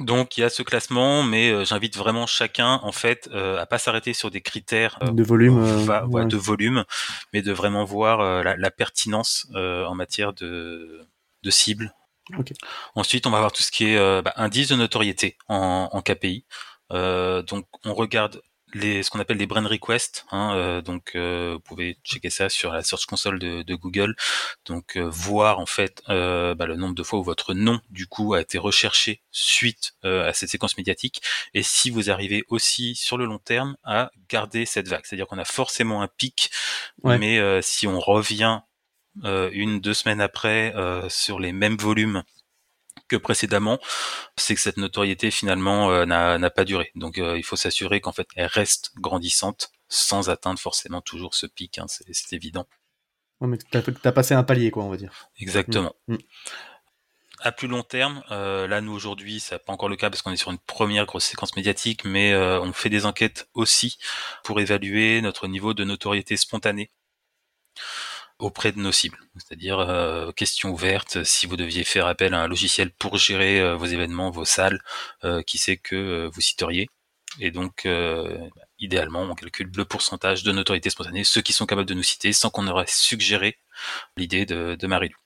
Donc 0.00 0.38
il 0.38 0.40
y 0.40 0.44
a 0.44 0.48
ce 0.48 0.62
classement, 0.62 1.22
mais 1.22 1.50
euh, 1.50 1.64
j'invite 1.64 1.96
vraiment 1.96 2.26
chacun 2.26 2.80
en 2.82 2.92
fait 2.92 3.28
euh, 3.32 3.60
à 3.60 3.66
pas 3.66 3.78
s'arrêter 3.78 4.14
sur 4.14 4.30
des 4.30 4.40
critères 4.40 4.98
euh, 5.02 5.10
de 5.10 5.22
volume, 5.22 5.60
va, 5.60 6.06
ouais. 6.06 6.24
de 6.24 6.36
volume, 6.36 6.84
mais 7.34 7.42
de 7.42 7.52
vraiment 7.52 7.84
voir 7.84 8.42
la, 8.42 8.56
la, 8.56 8.70
pertinence 8.70 9.46
en 9.54 9.94
matière 9.94 10.32
de, 10.32 11.00
de 11.42 11.50
cible, 11.50 11.92
Okay. 12.38 12.54
Ensuite, 12.94 13.26
on 13.26 13.30
va 13.30 13.38
voir 13.38 13.52
tout 13.52 13.62
ce 13.62 13.70
qui 13.70 13.86
est 13.86 13.96
euh, 13.96 14.22
bah, 14.22 14.32
indice 14.36 14.68
de 14.68 14.76
notoriété 14.76 15.36
en, 15.48 15.88
en 15.92 16.02
KPI. 16.02 16.44
Euh, 16.92 17.42
donc, 17.42 17.66
on 17.84 17.94
regarde 17.94 18.42
les, 18.74 19.02
ce 19.02 19.10
qu'on 19.10 19.18
appelle 19.18 19.36
les 19.36 19.46
brand 19.46 19.66
requests. 19.66 20.26
Hein, 20.30 20.54
euh, 20.54 20.82
donc, 20.82 21.12
euh, 21.14 21.54
vous 21.54 21.60
pouvez 21.60 21.98
checker 22.04 22.30
ça 22.30 22.48
sur 22.48 22.72
la 22.72 22.82
Search 22.82 23.06
Console 23.06 23.38
de, 23.38 23.62
de 23.62 23.74
Google. 23.74 24.14
Donc, 24.66 24.96
euh, 24.96 25.08
voir 25.08 25.58
en 25.58 25.66
fait 25.66 26.02
bah, 26.06 26.66
le 26.66 26.76
nombre 26.76 26.94
de 26.94 27.02
fois 27.02 27.18
où 27.18 27.22
votre 27.22 27.54
nom 27.54 27.80
du 27.90 28.06
coup 28.06 28.34
a 28.34 28.40
été 28.40 28.58
recherché 28.58 29.22
suite 29.30 29.92
à 30.02 30.32
cette 30.32 30.48
séquence 30.48 30.76
médiatique. 30.76 31.22
Et 31.54 31.62
si 31.62 31.90
vous 31.90 32.10
arrivez 32.10 32.44
aussi 32.48 32.94
sur 32.94 33.16
le 33.16 33.24
long 33.24 33.38
terme 33.38 33.76
à 33.84 34.10
garder 34.28 34.66
cette 34.66 34.88
vague, 34.88 35.02
c'est-à-dire 35.04 35.26
qu'on 35.26 35.38
a 35.38 35.44
forcément 35.44 36.02
un 36.02 36.08
pic, 36.08 36.50
ouais. 37.02 37.18
mais 37.18 37.62
si 37.62 37.86
on 37.86 37.98
revient 37.98 38.60
une, 39.24 39.80
deux 39.80 39.94
semaines 39.94 40.20
après 40.20 40.74
euh, 40.76 41.08
sur 41.08 41.40
les 41.40 41.52
mêmes 41.52 41.76
volumes 41.76 42.22
que 43.08 43.16
précédemment, 43.16 43.78
c'est 44.36 44.54
que 44.54 44.60
cette 44.60 44.76
notoriété 44.76 45.30
finalement 45.30 45.90
euh, 45.90 46.06
n'a 46.06 46.50
pas 46.50 46.64
duré. 46.64 46.92
Donc 46.94 47.16
il 47.18 47.44
faut 47.44 47.56
s'assurer 47.56 48.00
qu'en 48.00 48.12
fait 48.12 48.28
elle 48.36 48.46
reste 48.46 48.92
grandissante 48.96 49.70
sans 49.88 50.30
atteindre 50.30 50.60
forcément 50.60 51.00
toujours 51.00 51.34
ce 51.34 51.46
pic, 51.46 51.78
hein, 51.78 51.86
c'est 51.88 52.32
évident. 52.32 52.66
Ouais, 53.40 53.48
mais 53.48 53.58
t'as 53.70 53.80
as 54.04 54.12
passé 54.12 54.34
un 54.34 54.44
palier 54.44 54.70
quoi, 54.70 54.84
on 54.84 54.90
va 54.90 54.96
dire. 54.96 55.28
Exactement. 55.38 55.94
Mmh. 56.08 56.14
Mmh. 56.14 56.18
À 57.42 57.52
plus 57.52 57.68
long 57.68 57.82
terme, 57.82 58.22
euh, 58.30 58.66
là 58.66 58.82
nous 58.82 58.92
aujourd'hui, 58.92 59.40
ça 59.40 59.54
n'est 59.54 59.60
pas 59.60 59.72
encore 59.72 59.88
le 59.88 59.96
cas 59.96 60.10
parce 60.10 60.20
qu'on 60.20 60.30
est 60.30 60.36
sur 60.36 60.50
une 60.50 60.58
première 60.58 61.06
grosse 61.06 61.24
séquence 61.24 61.56
médiatique, 61.56 62.04
mais 62.04 62.32
euh, 62.32 62.60
on 62.60 62.72
fait 62.74 62.90
des 62.90 63.06
enquêtes 63.06 63.48
aussi 63.54 63.98
pour 64.44 64.60
évaluer 64.60 65.22
notre 65.22 65.48
niveau 65.48 65.72
de 65.72 65.84
notoriété 65.84 66.36
spontanée 66.36 66.90
auprès 68.40 68.72
de 68.72 68.78
nos 68.78 68.92
cibles. 68.92 69.18
C'est-à-dire 69.36 69.78
euh, 69.78 70.32
question 70.32 70.70
ouverte, 70.70 71.24
si 71.24 71.46
vous 71.46 71.56
deviez 71.56 71.84
faire 71.84 72.06
appel 72.06 72.34
à 72.34 72.42
un 72.42 72.48
logiciel 72.48 72.90
pour 72.90 73.16
gérer 73.16 73.60
euh, 73.60 73.76
vos 73.76 73.86
événements, 73.86 74.30
vos 74.30 74.44
salles, 74.44 74.80
euh, 75.24 75.42
qui 75.42 75.58
sait 75.58 75.76
que 75.76 76.28
vous 76.32 76.40
citeriez. 76.40 76.88
Et 77.38 77.52
donc, 77.52 77.86
idéalement, 78.80 79.22
on 79.22 79.34
calcule 79.36 79.70
le 79.76 79.84
pourcentage 79.84 80.42
de 80.42 80.50
notoriété 80.50 80.90
spontanée, 80.90 81.22
ceux 81.22 81.40
qui 81.42 81.52
sont 81.52 81.64
capables 81.64 81.88
de 81.88 81.94
nous 81.94 82.02
citer, 82.02 82.32
sans 82.32 82.50
qu'on 82.50 82.66
aurait 82.66 82.86
suggéré 82.88 83.56
l'idée 84.16 84.46
de, 84.46 84.74
de 84.74 84.86
Marilou. 84.88 85.16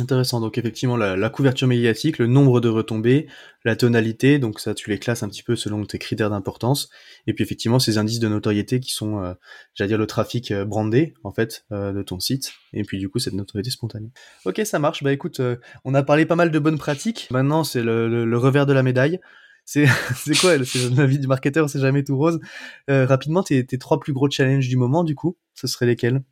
Intéressant. 0.00 0.40
Donc 0.40 0.58
effectivement, 0.58 0.96
la, 0.96 1.30
couverture 1.30 1.68
médiatique, 1.68 2.18
le 2.18 2.26
nombre 2.26 2.60
de 2.60 2.68
retombées, 2.68 3.28
la 3.64 3.76
tonalité, 3.76 4.38
donc 4.38 4.60
ça 4.60 4.74
tu 4.74 4.90
les 4.90 4.98
classes 4.98 5.22
un 5.22 5.28
petit 5.28 5.42
peu 5.42 5.56
selon 5.56 5.84
tes 5.84 5.98
critères 5.98 6.30
d'importance. 6.30 6.90
Et 7.26 7.32
puis 7.32 7.44
effectivement, 7.44 7.78
ces 7.78 7.96
indices 7.96 8.18
de 8.18 8.28
notoriété 8.28 8.80
qui 8.80 8.92
sont, 8.92 9.22
euh, 9.22 9.34
j'allais 9.74 9.88
dire, 9.88 9.98
le 9.98 10.06
trafic 10.06 10.50
euh, 10.50 10.64
brandé 10.64 11.14
en 11.24 11.32
fait 11.32 11.64
euh, 11.72 11.92
de 11.92 12.02
ton 12.02 12.20
site. 12.20 12.52
Et 12.72 12.82
puis 12.82 12.98
du 12.98 13.08
coup, 13.08 13.18
cette 13.18 13.34
notoriété 13.34 13.70
spontanée. 13.70 14.10
Ok, 14.44 14.60
ça 14.64 14.78
marche. 14.78 15.02
Bah 15.02 15.12
écoute, 15.12 15.40
on 15.84 15.94
a 15.94 16.02
parlé 16.02 16.26
pas 16.26 16.36
mal 16.36 16.50
de 16.50 16.58
bonnes 16.58 16.78
pratiques. 16.78 17.28
Maintenant, 17.30 17.64
c'est 17.64 17.82
le, 17.82 18.38
revers 18.38 18.66
de 18.66 18.72
la 18.72 18.82
médaille. 18.82 19.20
C'est 19.64 19.86
quoi 20.40 20.56
La 20.58 21.06
vie 21.06 21.18
du 21.18 21.26
marketeur, 21.26 21.70
c'est 21.70 21.80
jamais 21.80 22.04
tout 22.04 22.16
rose. 22.16 22.40
rapidement, 22.88 23.42
tes, 23.42 23.64
tes 23.64 23.78
trois 23.78 24.00
plus 24.00 24.12
gros 24.12 24.28
challenges 24.30 24.68
du 24.68 24.76
moment, 24.76 25.04
du 25.04 25.14
coup, 25.14 25.36
ce 25.54 25.66
seraient 25.66 25.86
lesquels? 25.86 26.22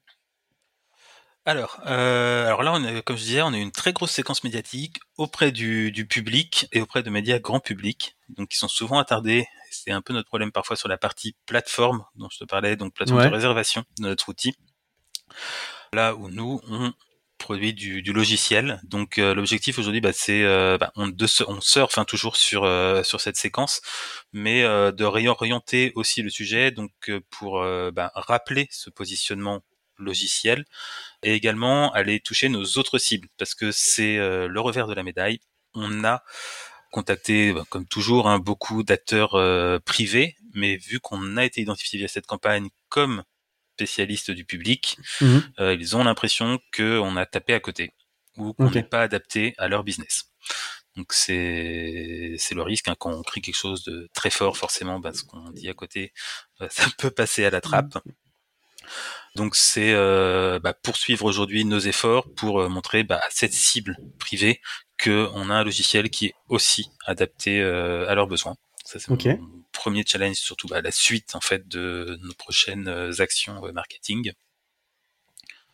Alors, 1.44 1.80
euh, 1.86 2.46
alors 2.46 2.62
là, 2.62 2.72
on 2.72 3.00
comme 3.02 3.16
je 3.16 3.22
disais, 3.22 3.42
on 3.42 3.52
a 3.52 3.58
une 3.58 3.72
très 3.72 3.92
grosse 3.92 4.12
séquence 4.12 4.44
médiatique 4.44 4.98
auprès 5.16 5.52
du, 5.52 5.92
du 5.92 6.06
public 6.06 6.66
et 6.72 6.80
auprès 6.80 7.02
de 7.02 7.10
médias 7.10 7.38
grand 7.38 7.60
public, 7.60 8.16
donc 8.30 8.48
qui 8.48 8.58
sont 8.58 8.68
souvent 8.68 8.98
attardés. 8.98 9.46
C'est 9.70 9.90
un 9.90 10.02
peu 10.02 10.12
notre 10.12 10.28
problème 10.28 10.52
parfois 10.52 10.76
sur 10.76 10.88
la 10.88 10.96
partie 10.96 11.34
plateforme 11.46 12.04
dont 12.14 12.28
je 12.30 12.38
te 12.38 12.44
parlais, 12.44 12.76
donc 12.76 12.94
plateforme 12.94 13.24
de 13.24 13.34
réservation 13.34 13.84
de 13.98 14.04
notre 14.04 14.28
outil. 14.28 14.54
Là 15.92 16.14
où 16.14 16.30
nous, 16.30 16.60
on 16.68 16.92
produit 17.44 17.74
du, 17.74 18.00
du 18.00 18.12
logiciel. 18.14 18.80
Donc 18.84 19.18
euh, 19.18 19.34
l'objectif 19.34 19.78
aujourd'hui, 19.78 20.00
bah, 20.00 20.12
c'est 20.14 20.42
euh, 20.42 20.78
bah, 20.78 20.92
on, 20.96 21.08
de, 21.08 21.26
on 21.46 21.60
surfe 21.60 21.98
hein, 21.98 22.04
toujours 22.06 22.36
sur 22.36 22.64
euh, 22.64 23.02
sur 23.02 23.20
cette 23.20 23.36
séquence, 23.36 23.82
mais 24.32 24.62
de 24.62 25.04
réorienter 25.04 25.92
aussi 25.94 26.22
le 26.22 26.30
sujet, 26.30 26.70
donc 26.70 26.90
pour 27.30 27.62
bah, 27.92 28.10
rappeler 28.14 28.66
ce 28.70 28.88
positionnement 28.90 29.62
logiciel 29.98 30.64
et 31.22 31.34
également 31.34 31.92
aller 31.92 32.20
toucher 32.20 32.48
nos 32.48 32.64
autres 32.78 32.98
cibles 32.98 33.28
parce 33.38 33.54
que 33.54 33.72
c'est 33.72 34.18
euh, 34.18 34.48
le 34.48 34.60
revers 34.60 34.86
de 34.86 34.94
la 34.94 35.02
médaille. 35.02 35.40
On 35.74 36.04
a 36.04 36.22
contacté, 36.90 37.52
bah, 37.52 37.64
comme 37.68 37.86
toujours, 37.86 38.28
hein, 38.28 38.38
beaucoup 38.38 38.84
d'acteurs 38.84 39.34
euh, 39.34 39.78
privés, 39.80 40.36
mais 40.54 40.76
vu 40.76 41.00
qu'on 41.00 41.36
a 41.36 41.44
été 41.44 41.60
identifié 41.60 41.98
via 41.98 42.08
cette 42.08 42.26
campagne 42.26 42.68
comme 42.88 43.24
spécialiste 43.74 44.30
du 44.30 44.44
public, 44.44 44.98
mmh 45.20 45.38
euh, 45.58 45.74
ils 45.74 45.96
ont 45.96 46.04
l'impression 46.04 46.60
qu'on 46.76 47.16
a 47.16 47.26
tapé 47.26 47.54
à 47.54 47.60
côté 47.60 47.92
ou 48.36 48.52
qu'on 48.52 48.70
n'est 48.70 48.84
pas 48.84 49.02
adapté 49.02 49.54
à 49.58 49.66
leur 49.68 49.82
business. 49.82 50.30
Donc 50.96 51.12
c'est 51.12 52.36
c'est 52.38 52.54
le 52.54 52.62
risque 52.62 52.88
hein, 52.88 52.94
quand 52.96 53.12
on 53.12 53.22
crie 53.22 53.40
quelque 53.40 53.56
chose 53.56 53.82
de 53.82 54.08
très 54.14 54.30
fort, 54.30 54.56
forcément, 54.56 55.00
parce 55.00 55.24
bah, 55.24 55.30
qu'on 55.32 55.50
dit 55.50 55.68
à 55.68 55.74
côté, 55.74 56.12
ça 56.70 56.86
peut 56.98 57.10
passer 57.10 57.44
à 57.44 57.50
la 57.50 57.60
trappe. 57.60 57.98
Donc 59.36 59.56
c'est 59.56 59.92
euh, 59.92 60.60
bah, 60.60 60.74
poursuivre 60.74 61.24
aujourd'hui 61.24 61.64
nos 61.64 61.80
efforts 61.80 62.32
pour 62.36 62.60
euh, 62.60 62.68
montrer 62.68 63.02
bah, 63.02 63.16
à 63.16 63.28
cette 63.30 63.52
cible 63.52 63.96
privée 64.18 64.60
qu'on 65.02 65.50
a 65.50 65.54
un 65.54 65.64
logiciel 65.64 66.08
qui 66.08 66.26
est 66.26 66.34
aussi 66.48 66.86
adapté 67.04 67.60
euh, 67.60 68.08
à 68.08 68.14
leurs 68.14 68.28
besoins. 68.28 68.56
Ça 68.84 69.00
c'est 69.00 69.08
mon 69.08 69.18
premier 69.72 70.04
challenge, 70.06 70.36
surtout 70.36 70.68
bah, 70.68 70.80
la 70.80 70.92
suite 70.92 71.34
en 71.34 71.40
fait 71.40 71.66
de 71.66 72.16
nos 72.22 72.34
prochaines 72.34 72.88
actions 73.18 73.60
marketing. 73.72 74.32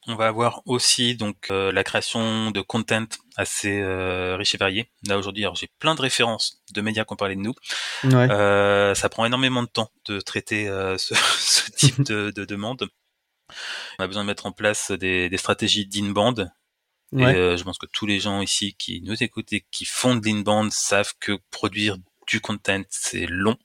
On 0.07 0.15
va 0.15 0.29
avoir 0.29 0.63
aussi 0.65 1.15
donc 1.15 1.51
la 1.51 1.85
création 1.85 2.51
de 2.51 2.63
content 2.63 3.05
assez 3.37 3.85
riche 4.37 4.55
et 4.55 4.59
varié. 4.59 4.91
Là 5.07 5.19
aujourd'hui, 5.19 5.45
alors 5.45 5.57
j'ai 5.57 5.69
plein 5.79 5.95
de 5.95 6.01
références 6.01 6.63
de 6.73 6.81
médias 6.81 7.05
qui 7.05 7.13
ont 7.13 7.17
parlé 7.17 7.37
de 7.37 7.43
nous. 7.43 7.55
ça 8.95 9.09
prend 9.11 9.27
énormément 9.27 9.63
de 9.63 9.69
temps 9.69 9.91
de 10.07 10.21
traiter 10.21 10.67
ce, 10.97 11.15
ce, 11.15 11.71
type 11.73 12.03
de, 12.03 12.33
de 12.35 12.45
demande. 12.47 12.89
On 13.99 14.05
a 14.05 14.07
besoin 14.07 14.23
de 14.23 14.27
mettre 14.27 14.47
en 14.47 14.53
place 14.53 14.91
des, 14.91 15.29
des 15.29 15.37
stratégies 15.37 15.87
d'inbound. 15.87 16.51
Et 17.17 17.25
euh, 17.25 17.57
je 17.57 17.65
pense 17.65 17.79
que 17.79 17.87
tous 17.87 18.07
les 18.07 18.21
gens 18.21 18.41
ici 18.41 18.75
qui 18.79 19.03
nous 19.03 19.21
écoutent 19.23 19.53
et 19.53 19.67
qui 19.73 19.85
font 19.85 20.15
de 20.15 20.25
l'inbound 20.25 20.71
savent 20.71 21.13
que 21.19 21.39
produire 21.51 21.97
du 22.29 22.41
content, 22.41 22.83
c'est 22.89 23.27
long. 23.27 23.57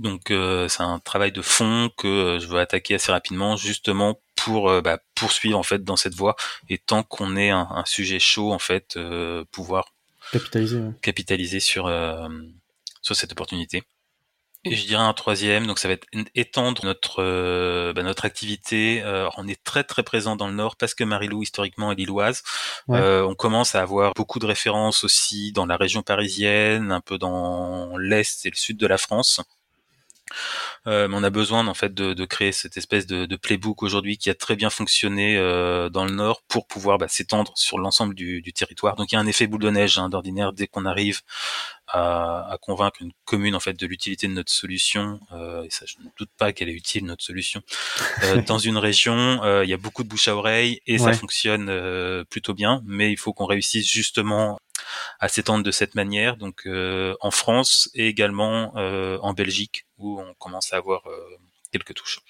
Donc 0.00 0.30
euh, 0.30 0.68
c'est 0.68 0.82
un 0.82 0.98
travail 0.98 1.30
de 1.30 1.42
fond 1.42 1.90
que 1.96 2.08
euh, 2.08 2.38
je 2.40 2.48
veux 2.48 2.58
attaquer 2.58 2.96
assez 2.96 3.12
rapidement, 3.12 3.56
justement 3.56 4.20
pour 4.34 4.80
bah, 4.80 4.98
poursuivre 5.14 5.58
en 5.58 5.62
fait 5.62 5.84
dans 5.84 5.96
cette 5.96 6.14
voie. 6.14 6.34
Et 6.68 6.78
tant 6.78 7.02
qu'on 7.02 7.36
est 7.36 7.50
un, 7.50 7.68
un, 7.70 7.84
sujet 7.84 8.18
chaud, 8.18 8.52
en 8.52 8.58
fait, 8.58 8.98
pouvoir 9.52 9.92
capitaliser, 10.32 10.80
capitaliser 11.02 11.60
sur 11.60 11.92
sur 13.02 13.14
cette 13.14 13.32
opportunité. 13.32 13.82
Et 14.64 14.74
je 14.74 14.86
dirais 14.86 15.02
un 15.02 15.14
troisième, 15.14 15.66
donc 15.66 15.78
ça 15.78 15.88
va 15.88 15.94
être 15.94 16.06
étendre 16.34 16.84
notre 16.84 17.22
euh, 17.22 17.94
bah, 17.94 18.02
notre 18.02 18.26
activité. 18.26 19.00
Euh, 19.02 19.26
on 19.38 19.48
est 19.48 19.62
très 19.64 19.84
très 19.84 20.02
présent 20.02 20.36
dans 20.36 20.48
le 20.48 20.52
Nord 20.52 20.76
parce 20.76 20.92
que 20.94 21.02
Marilou 21.02 21.42
historiquement 21.42 21.92
est 21.92 21.94
lilloise. 21.94 22.42
Euh, 22.90 23.22
on 23.22 23.34
commence 23.34 23.74
à 23.74 23.80
avoir 23.80 24.12
beaucoup 24.12 24.38
de 24.38 24.44
références 24.44 25.02
aussi 25.02 25.52
dans 25.52 25.64
la 25.64 25.78
région 25.78 26.02
parisienne, 26.02 26.92
un 26.92 27.00
peu 27.00 27.16
dans 27.16 27.96
l'est 27.96 28.44
et 28.44 28.50
le 28.50 28.56
sud 28.56 28.76
de 28.76 28.86
la 28.86 28.98
France. 28.98 29.40
Euh, 30.86 31.08
mais 31.08 31.16
on 31.16 31.22
a 31.22 31.30
besoin 31.30 31.66
en 31.66 31.74
fait 31.74 31.92
de, 31.92 32.14
de 32.14 32.24
créer 32.24 32.52
cette 32.52 32.76
espèce 32.76 33.06
de, 33.06 33.26
de 33.26 33.36
playbook 33.36 33.82
aujourd'hui 33.82 34.16
qui 34.16 34.30
a 34.30 34.34
très 34.34 34.56
bien 34.56 34.70
fonctionné 34.70 35.36
euh, 35.36 35.90
dans 35.90 36.06
le 36.06 36.12
nord 36.12 36.42
pour 36.48 36.66
pouvoir 36.66 36.96
bah, 36.96 37.08
s'étendre 37.08 37.52
sur 37.56 37.78
l'ensemble 37.78 38.14
du, 38.14 38.40
du, 38.40 38.52
territoire. 38.52 38.96
Donc 38.96 39.12
il 39.12 39.14
y 39.14 39.18
a 39.18 39.20
un 39.20 39.26
effet 39.26 39.46
boule 39.46 39.60
de 39.60 39.70
neige 39.70 39.98
hein, 39.98 40.08
d'ordinaire 40.08 40.52
dès 40.54 40.66
qu'on 40.66 40.86
arrive 40.86 41.20
à, 41.92 42.52
à, 42.52 42.58
convaincre 42.58 43.02
une 43.02 43.12
commune 43.24 43.54
en 43.54 43.60
fait 43.60 43.74
de 43.74 43.86
l'utilité 43.86 44.28
de 44.28 44.32
notre 44.32 44.52
solution. 44.52 45.20
Euh, 45.32 45.64
et 45.64 45.70
ça, 45.70 45.84
je 45.86 45.96
ne 46.02 46.08
doute 46.18 46.30
pas 46.38 46.52
qu'elle 46.52 46.68
est 46.68 46.74
utile 46.74 47.04
notre 47.04 47.24
solution. 47.24 47.60
Euh, 48.22 48.42
dans 48.46 48.58
une 48.58 48.78
région, 48.78 49.42
euh, 49.42 49.64
il 49.64 49.70
y 49.70 49.74
a 49.74 49.78
beaucoup 49.78 50.02
de 50.02 50.08
bouche 50.08 50.28
à 50.28 50.36
oreille 50.36 50.80
et 50.86 50.98
ça 50.98 51.12
fonctionne 51.12 51.68
euh, 51.68 52.24
plutôt 52.24 52.54
bien, 52.54 52.82
mais 52.84 53.12
il 53.12 53.18
faut 53.18 53.32
qu'on 53.32 53.46
réussisse 53.46 53.90
justement 53.90 54.58
à 55.18 55.28
s'étendre 55.28 55.64
de 55.64 55.70
cette 55.70 55.94
manière, 55.94 56.36
donc 56.36 56.62
euh, 56.66 57.14
en 57.20 57.30
France 57.30 57.90
et 57.94 58.06
également 58.08 58.72
euh, 58.76 59.18
en 59.22 59.32
Belgique, 59.32 59.86
où 59.98 60.20
on 60.20 60.34
commence 60.34 60.72
à 60.72 60.76
avoir 60.76 61.06
euh, 61.06 61.16
quelques 61.72 61.94
touches. 61.94 62.20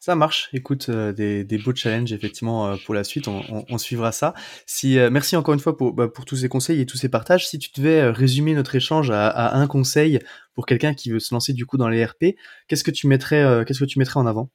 Ça 0.00 0.16
marche. 0.16 0.48
Écoute, 0.52 0.90
des, 0.90 1.60
beaux 1.64 1.74
challenges 1.76 2.12
effectivement 2.12 2.76
pour 2.78 2.92
la 2.92 3.04
suite. 3.04 3.28
On, 3.28 3.78
suivra 3.78 4.10
ça. 4.10 4.34
Merci 4.82 5.36
encore 5.36 5.54
une 5.54 5.60
fois 5.60 5.76
pour, 5.76 5.92
bah, 5.92 6.08
pour 6.08 6.24
tous 6.24 6.34
ces 6.34 6.48
conseils 6.48 6.80
et 6.80 6.86
tous 6.86 6.96
ces 6.96 7.08
partages. 7.08 7.46
Si 7.46 7.60
tu 7.60 7.70
devais 7.76 8.10
résumer 8.10 8.54
notre 8.54 8.74
échange 8.74 9.12
à, 9.12 9.54
un 9.54 9.68
conseil 9.68 10.18
pour 10.54 10.66
quelqu'un 10.66 10.92
qui 10.94 11.10
veut 11.10 11.20
se 11.20 11.32
lancer 11.32 11.52
du 11.52 11.66
coup 11.66 11.76
dans 11.76 11.88
les 11.88 12.04
RP, 12.04 12.34
qu'est-ce 12.66 12.82
que 12.82 12.90
tu 12.90 13.06
mettrais 13.06 13.64
Qu'est-ce 13.64 13.78
que 13.78 13.84
tu 13.84 14.00
mettrais 14.00 14.18
en 14.18 14.26
avant? 14.26 14.50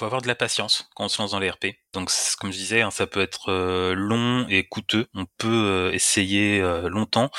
Faut 0.00 0.06
avoir 0.06 0.22
de 0.22 0.28
la 0.28 0.34
patience 0.34 0.88
quand 0.94 1.04
on 1.04 1.08
se 1.10 1.20
lance 1.20 1.32
dans 1.32 1.38
les 1.38 1.50
RP. 1.50 1.76
Donc, 1.92 2.10
comme 2.38 2.50
je 2.50 2.56
disais, 2.56 2.80
hein, 2.80 2.90
ça 2.90 3.06
peut 3.06 3.20
être 3.20 3.50
euh, 3.50 3.94
long 3.94 4.46
et 4.48 4.66
coûteux. 4.66 5.08
On 5.12 5.26
peut 5.36 5.48
euh, 5.48 5.92
essayer 5.92 6.58
euh, 6.60 6.88
longtemps. 6.88 7.30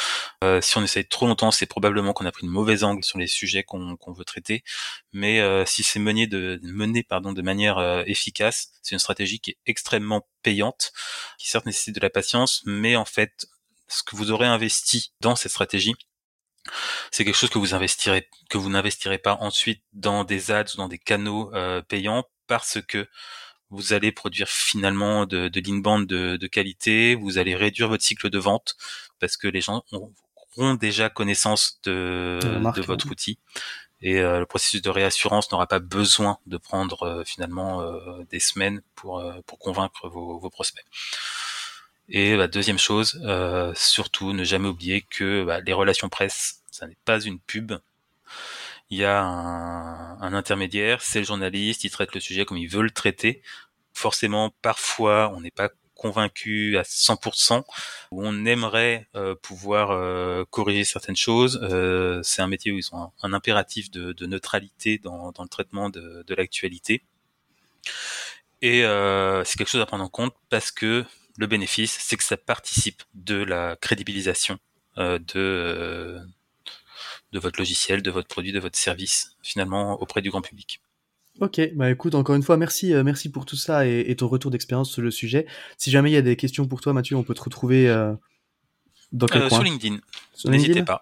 si 0.62 0.78
on 0.78 0.84
essaye 0.84 1.08
trop 1.08 1.26
longtemps, 1.26 1.50
c'est 1.50 1.66
probablement 1.66 2.14
qu'on 2.14 2.28
a 2.28 2.32
pris 2.32 2.46
une 2.46 2.52
mauvaise 2.52 2.84
angle 2.84 3.04
sur 3.04 3.18
les 3.18 3.26
sujets 3.26 3.64
qu'on 3.64 3.98
veut 4.14 4.26
traiter. 4.26 4.64
Mais 5.12 5.42
si 5.66 5.82
c'est 5.84 6.00
mené 6.00 6.28
de 6.28 7.42
manière 7.42 8.04
efficace, 8.06 8.72
c'est 8.84 8.94
une 8.94 9.00
stratégie 9.00 9.40
qui 9.40 9.52
est 9.52 9.58
extrêmement 9.66 10.28
payante, 10.44 10.92
qui 11.40 11.50
certes 11.50 11.66
nécessite 11.66 11.96
de 11.96 12.00
la 12.00 12.10
patience, 12.10 12.62
mais 12.66 12.96
en 12.96 13.06
fait, 13.06 13.48
ce 13.88 14.04
que 14.04 14.16
vous 14.16 14.32
aurez 14.32 14.48
investi 14.48 15.14
dans 15.20 15.36
cette 15.36 15.52
stratégie 15.52 15.96
c'est 17.10 17.26
quelque 17.26 17.36
chose 17.36 17.50
que 17.50 17.58
vous 17.58 17.74
investirez 17.74 18.30
que 18.52 18.60
vous 18.60 18.70
n'investirez 18.70 19.18
pas 19.18 19.36
ensuite 19.42 19.84
dans 19.94 20.24
des 20.24 20.52
ads 20.52 20.76
ou 20.76 20.78
dans 20.78 20.88
des 20.88 21.00
canaux 21.00 21.52
payants 21.88 22.24
parce 22.52 22.82
que 22.86 23.08
vous 23.70 23.94
allez 23.94 24.12
produire 24.12 24.50
finalement 24.50 25.26
de, 25.26 25.48
de 25.48 25.62
l'inbound 25.62 26.06
de, 26.06 26.36
de, 26.36 26.48
qualité, 26.48 27.16
vous 27.16 27.38
allez 27.38 27.56
réduire 27.56 27.88
votre 27.88 28.04
cycle 28.04 28.30
de 28.30 28.40
vente 28.40 28.76
parce 29.22 29.38
que 29.38 29.48
les 29.48 29.62
gens 29.62 29.86
auront 29.94 30.74
déjà 30.74 31.10
connaissance 31.10 31.80
de, 31.84 32.40
de 32.76 32.82
votre 32.82 33.10
outil. 33.10 33.40
Et 34.02 34.20
euh, 34.20 34.40
le 34.40 34.46
processus 34.46 34.82
de 34.82 34.90
réassurance 34.90 35.50
n'aura 35.50 35.66
pas 35.66 35.80
besoin 35.80 36.40
de 36.46 36.58
prendre 36.58 37.04
euh, 37.04 37.24
finalement 37.24 37.84
euh, 37.84 38.22
des 38.30 38.42
semaines 38.42 38.82
pour, 38.96 39.24
pour 39.46 39.58
convaincre 39.58 40.10
vos, 40.10 40.38
vos 40.38 40.50
prospects. 40.50 40.84
Et 42.10 42.32
la 42.32 42.38
bah, 42.38 42.48
deuxième 42.50 42.80
chose, 42.80 43.18
surtout 43.76 44.34
ne 44.34 44.44
jamais 44.44 44.68
oublier 44.68 45.04
que 45.10 45.46
bah, 45.46 45.62
les 45.62 45.72
relations 45.72 46.10
presse, 46.10 46.64
ça 46.70 46.86
n'est 46.86 46.98
pas 47.06 47.22
une 47.22 47.40
pub, 47.40 47.72
il 48.92 49.00
y 49.00 49.06
a 49.06 49.22
un, 49.24 50.34
intermédiaire, 50.34 51.02
c'est 51.02 51.20
le 51.20 51.26
journaliste, 51.26 51.84
il 51.84 51.90
traite 51.90 52.14
le 52.14 52.20
sujet 52.22 52.46
comme 52.46 52.58
il 52.58 52.68
veut 52.68 52.84
le 52.84 52.92
traiter. 52.92 53.42
Forcément, 53.94 54.54
parfois, 54.62 55.32
on 55.36 55.42
n'est 55.42 55.52
pas 55.52 55.70
convaincu 55.96 56.78
à 56.78 56.84
100%, 56.84 57.64
où 58.12 58.26
on 58.26 58.46
aimerait 58.46 59.08
euh, 59.16 59.36
pouvoir 59.36 59.92
euh, 59.92 60.46
corriger 60.50 60.84
certaines 60.84 61.16
choses. 61.16 61.60
Euh, 61.64 62.22
c'est 62.24 62.42
un 62.42 62.48
métier 62.48 62.72
où 62.72 62.78
ils 62.78 62.94
ont 62.94 63.12
un, 63.22 63.34
impératif 63.34 63.92
de, 63.92 64.26
neutralité 64.26 64.98
dans, 64.98 65.32
le 65.38 65.48
traitement 65.48 65.90
de, 65.90 66.26
l'actualité. 66.36 67.04
Et 68.62 68.84
euh, 68.84 69.44
c'est 69.44 69.58
quelque 69.58 69.70
chose 69.70 69.82
à 69.82 69.86
prendre 69.86 70.04
en 70.04 70.10
compte 70.10 70.36
parce 70.50 70.72
que 70.72 71.06
le 71.38 71.48
bénéfice, 71.48 71.98
c'est 72.00 72.18
que 72.18 72.24
ça 72.24 72.38
participe 72.38 73.04
de 73.14 73.44
la 73.44 73.76
crédibilisation 73.80 74.60
euh, 74.98 75.18
de 75.20 75.34
euh, 75.36 76.20
de 77.32 77.40
votre 77.40 77.60
logiciel, 77.60 78.02
de 78.02 78.12
votre 78.12 78.28
produit, 78.28 78.52
de 78.52 78.60
votre 78.60 78.78
service, 78.78 79.36
finalement 79.42 80.02
auprès 80.02 80.22
du 80.22 80.30
grand 80.30 80.42
public. 80.42 80.82
Ok, 81.40 81.62
bah 81.76 81.90
écoute, 81.90 82.14
encore 82.14 82.36
une 82.36 82.44
fois, 82.44 82.58
merci, 82.58 82.94
euh, 82.94 83.04
merci 83.04 83.32
pour 83.32 83.46
tout 83.46 83.56
ça 83.56 83.88
et, 83.88 84.02
et 84.08 84.16
ton 84.16 84.28
retour 84.28 84.52
d'expérience 84.52 84.92
sur 84.92 85.02
le 85.02 85.12
sujet. 85.12 85.48
Si 85.78 85.90
jamais 85.90 86.12
il 86.12 86.14
y 86.14 86.18
a 86.18 86.22
des 86.22 86.36
questions 86.36 86.68
pour 86.68 86.82
toi, 86.82 86.94
Mathieu, 86.94 87.16
on 87.16 87.24
peut 87.24 87.34
te 87.34 87.42
retrouver 87.42 87.90
euh, 87.90 88.14
dans 89.12 89.28
quel 89.28 89.44
Euh, 89.44 89.48
coin 89.48 89.60
sur 89.60 89.64
LinkedIn, 89.64 89.98
n'hésitez 90.46 90.84
pas. 90.84 91.02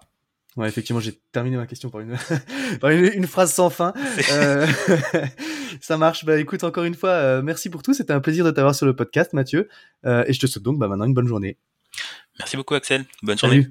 Ouais, 0.56 0.68
effectivement, 0.68 1.00
j'ai 1.00 1.20
terminé 1.32 1.56
ma 1.56 1.66
question 1.66 1.90
par 1.90 2.00
une, 2.00 2.16
par 2.80 2.90
une, 2.90 3.06
une 3.06 3.26
phrase 3.26 3.52
sans 3.52 3.70
fin. 3.70 3.92
Euh, 4.32 4.66
ça 5.80 5.96
marche. 5.96 6.24
Bah 6.24 6.38
écoute, 6.38 6.64
encore 6.64 6.84
une 6.84 6.96
fois, 6.96 7.40
merci 7.42 7.70
pour 7.70 7.82
tout. 7.82 7.94
C'était 7.94 8.12
un 8.12 8.20
plaisir 8.20 8.44
de 8.44 8.50
t'avoir 8.50 8.74
sur 8.74 8.86
le 8.86 8.94
podcast, 8.94 9.32
Mathieu. 9.32 9.68
Et 10.04 10.32
je 10.32 10.40
te 10.40 10.46
souhaite 10.46 10.64
donc 10.64 10.78
bah, 10.78 10.88
maintenant 10.88 11.04
une 11.04 11.14
bonne 11.14 11.28
journée. 11.28 11.56
Merci 12.38 12.56
beaucoup 12.56 12.74
Axel, 12.74 13.04
bonne 13.22 13.38
journée. 13.38 13.68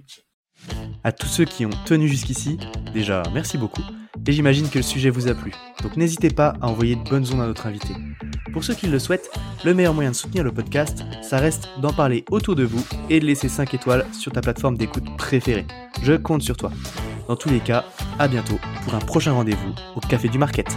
À 1.04 1.12
tous 1.12 1.28
ceux 1.28 1.46
qui 1.46 1.66
ont 1.66 1.72
tenu 1.86 2.08
jusqu'ici, 2.08 2.58
déjà 2.94 3.24
merci 3.34 3.58
beaucoup. 3.58 3.84
Et 4.28 4.32
j'imagine 4.32 4.70
que 4.70 4.78
le 4.78 4.84
sujet 4.84 5.10
vous 5.10 5.28
a 5.28 5.34
plu. 5.34 5.54
Donc 5.82 5.98
n'hésitez 5.98 6.30
pas 6.30 6.54
à 6.62 6.68
envoyer 6.68 6.96
de 6.96 7.10
bonnes 7.10 7.26
ondes 7.34 7.42
à 7.42 7.48
notre 7.48 7.66
invité. 7.66 7.96
Pour 8.54 8.64
ceux 8.64 8.76
qui 8.76 8.88
le 8.88 9.00
souhaitent, 9.00 9.32
le 9.66 9.74
meilleur 9.74 9.94
moyen 9.94 10.12
de 10.12 10.16
soutenir 10.16 10.44
le 10.44 10.52
podcast, 10.52 11.04
ça 11.24 11.38
reste 11.38 11.70
d'en 11.82 11.94
parler 11.94 12.26
autour 12.30 12.56
de 12.56 12.64
vous 12.64 12.86
et 13.10 13.20
de 13.20 13.26
laisser 13.26 13.50
5 13.50 13.74
étoiles 13.74 14.06
sur 14.12 14.32
ta 14.32 14.42
plateforme 14.42 14.78
d'écoute 14.78 15.18
préférée. 15.18 15.66
Je 16.04 16.14
compte 16.14 16.44
sur 16.44 16.58
toi. 16.58 16.72
Dans 17.28 17.36
tous 17.36 17.50
les 17.50 17.60
cas, 17.60 17.86
à 18.20 18.28
bientôt 18.28 18.60
pour 18.84 18.94
un 18.94 19.00
prochain 19.00 19.34
rendez-vous 19.34 19.74
au 19.96 20.00
Café 20.00 20.30
du 20.30 20.38
Market. 20.38 20.68